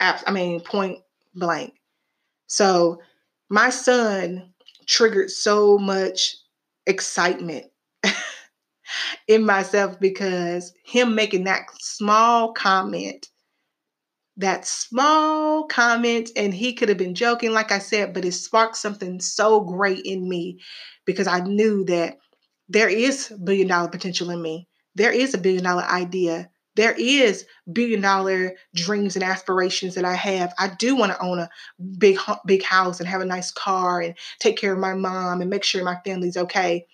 I 0.01 0.33
mean, 0.33 0.61
point 0.61 0.99
blank. 1.35 1.75
So 2.49 3.01
my 3.49 3.71
son 3.71 4.53
triggered 4.87 5.31
so 5.31 5.79
much 5.79 6.37
excitement 6.87 7.67
in 9.29 9.45
myself 9.47 9.99
because 10.01 10.73
him 10.85 11.15
making 11.15 11.45
that 11.45 11.62
small 11.79 12.53
comment, 12.53 13.29
that 14.37 14.67
small 14.67 15.65
comment, 15.65 16.31
and 16.37 16.53
he 16.53 16.73
could 16.73 16.88
have 16.88 16.99
been 16.99 17.15
joking, 17.15 17.53
like 17.53 17.71
I 17.71 17.79
said, 17.79 18.12
but 18.12 18.25
it 18.25 18.33
sparked 18.33 18.77
something 18.77 19.21
so 19.21 19.61
great 19.61 20.05
in 20.05 20.29
me 20.29 20.61
because 21.05 21.27
I 21.27 21.41
knew 21.41 21.85
that 21.85 22.19
there 22.73 22.89
is 22.89 23.29
billion 23.45 23.69
dollar 23.69 23.89
potential 23.89 24.31
in 24.31 24.41
me. 24.41 24.67
There 24.95 25.13
is 25.13 25.35
a 25.35 25.39
billion 25.39 25.65
dollar 25.65 25.83
idea. 25.83 26.49
There 26.75 26.95
is 26.97 27.45
billion 27.71 28.01
dollar 28.01 28.55
dreams 28.75 29.15
and 29.15 29.23
aspirations 29.23 29.95
that 29.95 30.07
I 30.07 30.15
have. 30.15 30.55
I 30.59 30.71
do 30.79 30.97
want 30.97 31.13
to 31.13 31.23
own 31.23 31.39
a 31.39 31.51
big 31.99 32.19
big 32.47 32.63
house 32.63 32.99
and 32.99 33.09
have 33.09 33.21
a 33.21 33.27
nice 33.27 33.51
car 33.51 34.01
and 34.01 34.15
take 34.39 34.57
care 34.57 34.73
of 34.73 34.79
my 34.79 34.95
mom 34.95 35.43
and 35.43 35.51
make 35.51 35.65
sure 35.65 35.85
my 35.85 35.99
family's 36.05 36.39
okay. 36.39 36.87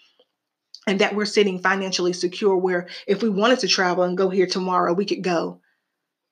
And 0.88 0.98
that 1.00 1.14
we're 1.14 1.26
sitting 1.26 1.60
financially 1.60 2.12
secure 2.12 2.56
where 2.56 2.88
if 3.06 3.22
we 3.22 3.28
wanted 3.28 3.60
to 3.60 3.68
travel 3.68 4.02
and 4.02 4.18
go 4.18 4.30
here 4.30 4.46
tomorrow, 4.46 4.94
we 4.94 5.04
could 5.04 5.22
go 5.22 5.60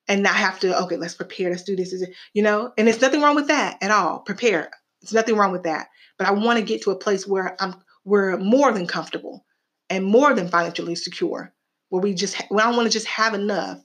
and 0.09 0.23
not 0.23 0.35
have 0.35 0.59
to, 0.61 0.83
okay, 0.85 0.97
let's 0.97 1.15
prepare, 1.15 1.51
let's 1.51 1.63
do 1.63 1.77
this, 1.77 1.95
you 2.33 2.43
know? 2.43 2.73
And 2.79 2.87
there's 2.87 3.01
nothing 3.01 3.21
wrong 3.21 3.35
with 3.35 3.49
that 3.49 3.77
at 3.83 3.91
all. 3.91 4.21
Prepare. 4.21 4.71
There's 5.03 5.13
nothing 5.13 5.37
wrong 5.37 5.53
with 5.53 5.65
that. 5.65 5.89
But 6.17 6.27
I 6.27 6.31
want 6.31 6.59
to 6.59 6.65
get 6.65 6.83
to 6.83 6.91
a 6.91 6.97
place 6.97 7.27
where 7.27 7.55
I'm 7.61 7.75
we're 8.07 8.39
more 8.39 8.73
than 8.73 8.87
comfortable 8.87 9.45
and 9.91 10.05
more 10.05 10.33
than 10.33 10.49
financially 10.49 10.95
secure. 10.95 11.53
Where 11.91 12.01
we 12.01 12.15
just, 12.15 12.41
we 12.51 12.59
don't 12.59 12.77
want 12.77 12.87
to 12.87 12.93
just 12.93 13.07
have 13.07 13.35
enough. 13.35 13.79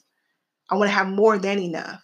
I 0.70 0.76
want 0.76 0.90
to 0.90 0.96
have 0.96 1.08
more 1.08 1.38
than 1.38 1.60
enough. 1.60 2.02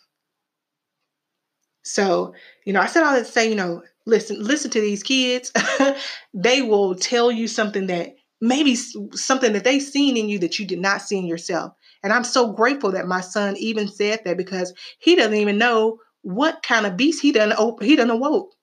So, 1.84 2.34
you 2.66 2.74
know, 2.74 2.82
I 2.82 2.88
said 2.88 3.04
all 3.04 3.14
that 3.14 3.26
to 3.26 3.32
say, 3.32 3.50
you 3.50 3.56
know, 3.56 3.84
listen, 4.06 4.44
listen 4.44 4.70
to 4.72 4.82
these 4.82 5.04
kids. 5.04 5.54
they 6.34 6.62
will 6.62 6.96
tell 6.96 7.32
you 7.32 7.48
something 7.48 7.88
that 7.88 8.16
maybe 8.42 8.76
something 8.76 9.54
that 9.54 9.64
they 9.64 9.80
seen 9.80 10.18
in 10.18 10.28
you 10.28 10.40
that 10.40 10.60
you 10.60 10.66
did 10.66 10.80
not 10.80 11.02
see 11.02 11.18
in 11.18 11.26
yourself. 11.26 11.74
And 12.04 12.12
I'm 12.12 12.24
so 12.24 12.52
grateful 12.52 12.92
that 12.92 13.08
my 13.08 13.22
son 13.22 13.56
even 13.58 13.88
said 13.88 14.22
that 14.26 14.38
because 14.38 14.74
he 15.00 15.16
doesn't 15.16 15.34
even 15.34 15.58
know 15.58 16.00
what 16.22 16.62
kind 16.64 16.86
of 16.86 16.98
beast 16.98 17.22
he 17.22 17.32
done 17.32 17.54
he 17.82 17.96
done 17.96 18.10
awoke. 18.10 18.54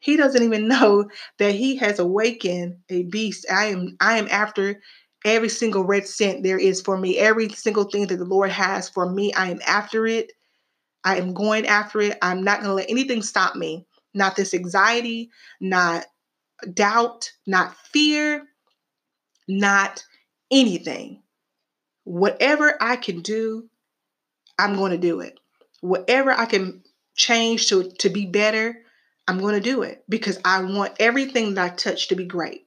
He 0.00 0.16
doesn't 0.16 0.42
even 0.42 0.68
know 0.68 1.10
that 1.38 1.54
he 1.54 1.76
has 1.76 1.98
awakened 1.98 2.78
a 2.88 3.04
beast. 3.04 3.46
I 3.50 3.66
am 3.66 3.96
I 4.00 4.18
am 4.18 4.28
after 4.30 4.82
every 5.24 5.48
single 5.48 5.84
red 5.84 6.06
cent 6.06 6.42
there 6.42 6.58
is 6.58 6.80
for 6.80 6.96
me. 6.96 7.18
Every 7.18 7.50
single 7.50 7.84
thing 7.84 8.06
that 8.08 8.16
the 8.16 8.24
Lord 8.24 8.50
has 8.50 8.88
for 8.88 9.10
me, 9.10 9.32
I 9.34 9.50
am 9.50 9.60
after 9.66 10.06
it. 10.06 10.32
I 11.04 11.16
am 11.16 11.34
going 11.34 11.66
after 11.66 12.00
it. 12.00 12.18
I'm 12.22 12.42
not 12.42 12.60
going 12.60 12.70
to 12.70 12.74
let 12.74 12.90
anything 12.90 13.22
stop 13.22 13.56
me. 13.56 13.86
Not 14.14 14.36
this 14.36 14.54
anxiety, 14.54 15.30
not 15.60 16.06
doubt, 16.74 17.30
not 17.46 17.76
fear, 17.92 18.46
not 19.48 20.04
anything. 20.50 21.22
Whatever 22.04 22.76
I 22.80 22.96
can 22.96 23.20
do, 23.20 23.68
I'm 24.58 24.76
going 24.76 24.92
to 24.92 24.98
do 24.98 25.20
it. 25.20 25.38
Whatever 25.80 26.32
I 26.32 26.46
can 26.46 26.82
change 27.14 27.68
to, 27.68 27.90
to 27.98 28.08
be 28.10 28.26
better, 28.26 28.82
I'm 29.30 29.38
going 29.38 29.54
to 29.54 29.60
do 29.60 29.82
it 29.82 30.02
because 30.08 30.40
I 30.44 30.60
want 30.64 30.96
everything 30.98 31.54
that 31.54 31.64
I 31.64 31.72
touch 31.72 32.08
to 32.08 32.16
be 32.16 32.24
great. 32.24 32.66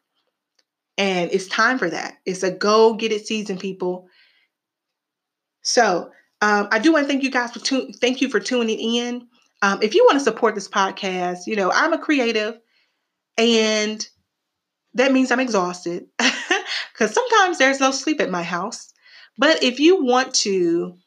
And 0.98 1.30
it's 1.30 1.48
time 1.48 1.78
for 1.78 1.90
that. 1.90 2.20
It's 2.26 2.42
a 2.42 2.52
go 2.52 2.94
get 2.94 3.12
it 3.12 3.28
season, 3.28 3.58
people. 3.58 4.08
So 5.62 6.10
um, 6.42 6.70
I 6.72 6.80
do 6.80 6.94
want 6.94 7.04
to 7.04 7.08
thank 7.10 7.22
you 7.22 7.32
guys 7.32 7.52
for 7.52 7.60
tu- 7.60 7.92
thank 8.00 8.22
you 8.22 8.30
for 8.30 8.40
tuning 8.40 8.80
in. 8.80 9.28
Um, 9.62 9.80
if 9.82 9.94
you 9.94 10.06
want 10.06 10.20
to 10.20 10.24
support 10.24 10.56
this 10.56 10.70
podcast, 10.70 11.48
you 11.48 11.58
know 11.58 11.70
I'm 11.70 11.92
a 11.92 12.00
creative, 12.00 12.58
and 13.38 14.08
that 14.94 15.12
means 15.12 15.32
I'm 15.32 15.42
exhausted 15.42 16.06
because 16.94 17.14
sometimes 17.14 17.58
there's 17.58 17.82
no 17.82 17.92
sleep 17.92 18.22
at 18.22 18.32
my 18.32 18.44
house. 18.44 18.94
But 19.38 19.64
if 19.64 19.82
you 19.82 20.02
want 20.02 20.34
to 20.36 20.98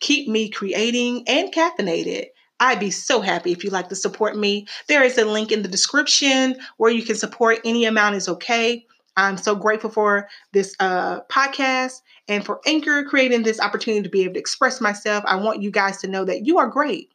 keep 0.00 0.26
me 0.26 0.48
creating 0.48 1.22
and 1.28 1.52
caffeinated, 1.52 2.26
I'd 2.64 2.80
be 2.80 2.90
so 2.90 3.20
happy 3.20 3.52
if 3.52 3.62
you'd 3.62 3.74
like 3.74 3.90
to 3.90 3.94
support 3.94 4.36
me. 4.38 4.66
There 4.88 5.02
is 5.02 5.18
a 5.18 5.24
link 5.26 5.52
in 5.52 5.60
the 5.60 5.68
description 5.68 6.56
where 6.78 6.90
you 6.90 7.02
can 7.02 7.14
support. 7.14 7.60
Any 7.62 7.84
amount 7.84 8.16
is 8.16 8.26
okay. 8.26 8.86
I'm 9.18 9.36
so 9.36 9.54
grateful 9.54 9.90
for 9.90 10.28
this 10.52 10.74
uh, 10.80 11.20
podcast 11.30 12.00
and 12.26 12.44
for 12.44 12.60
Anchor 12.66 13.04
creating 13.04 13.42
this 13.42 13.60
opportunity 13.60 14.02
to 14.02 14.08
be 14.08 14.24
able 14.24 14.34
to 14.34 14.40
express 14.40 14.80
myself. 14.80 15.22
I 15.26 15.36
want 15.36 15.60
you 15.62 15.70
guys 15.70 15.98
to 15.98 16.08
know 16.08 16.24
that 16.24 16.46
you 16.46 16.58
are 16.58 16.66
great. 16.66 17.12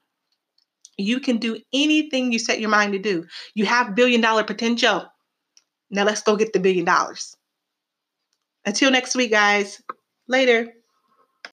You 0.97 1.19
can 1.19 1.38
do 1.38 1.59
anything 1.73 2.31
you 2.31 2.38
set 2.38 2.59
your 2.59 2.69
mind 2.69 2.93
to 2.93 2.99
do. 2.99 3.25
You 3.55 3.65
have 3.65 3.95
billion 3.95 4.21
dollar 4.21 4.43
potential. 4.43 5.07
Now 5.89 6.03
let's 6.03 6.21
go 6.21 6.35
get 6.35 6.53
the 6.53 6.59
billion 6.59 6.85
dollars. 6.85 7.35
Until 8.65 8.91
next 8.91 9.15
week, 9.15 9.31
guys. 9.31 9.81
Later. 10.27 10.73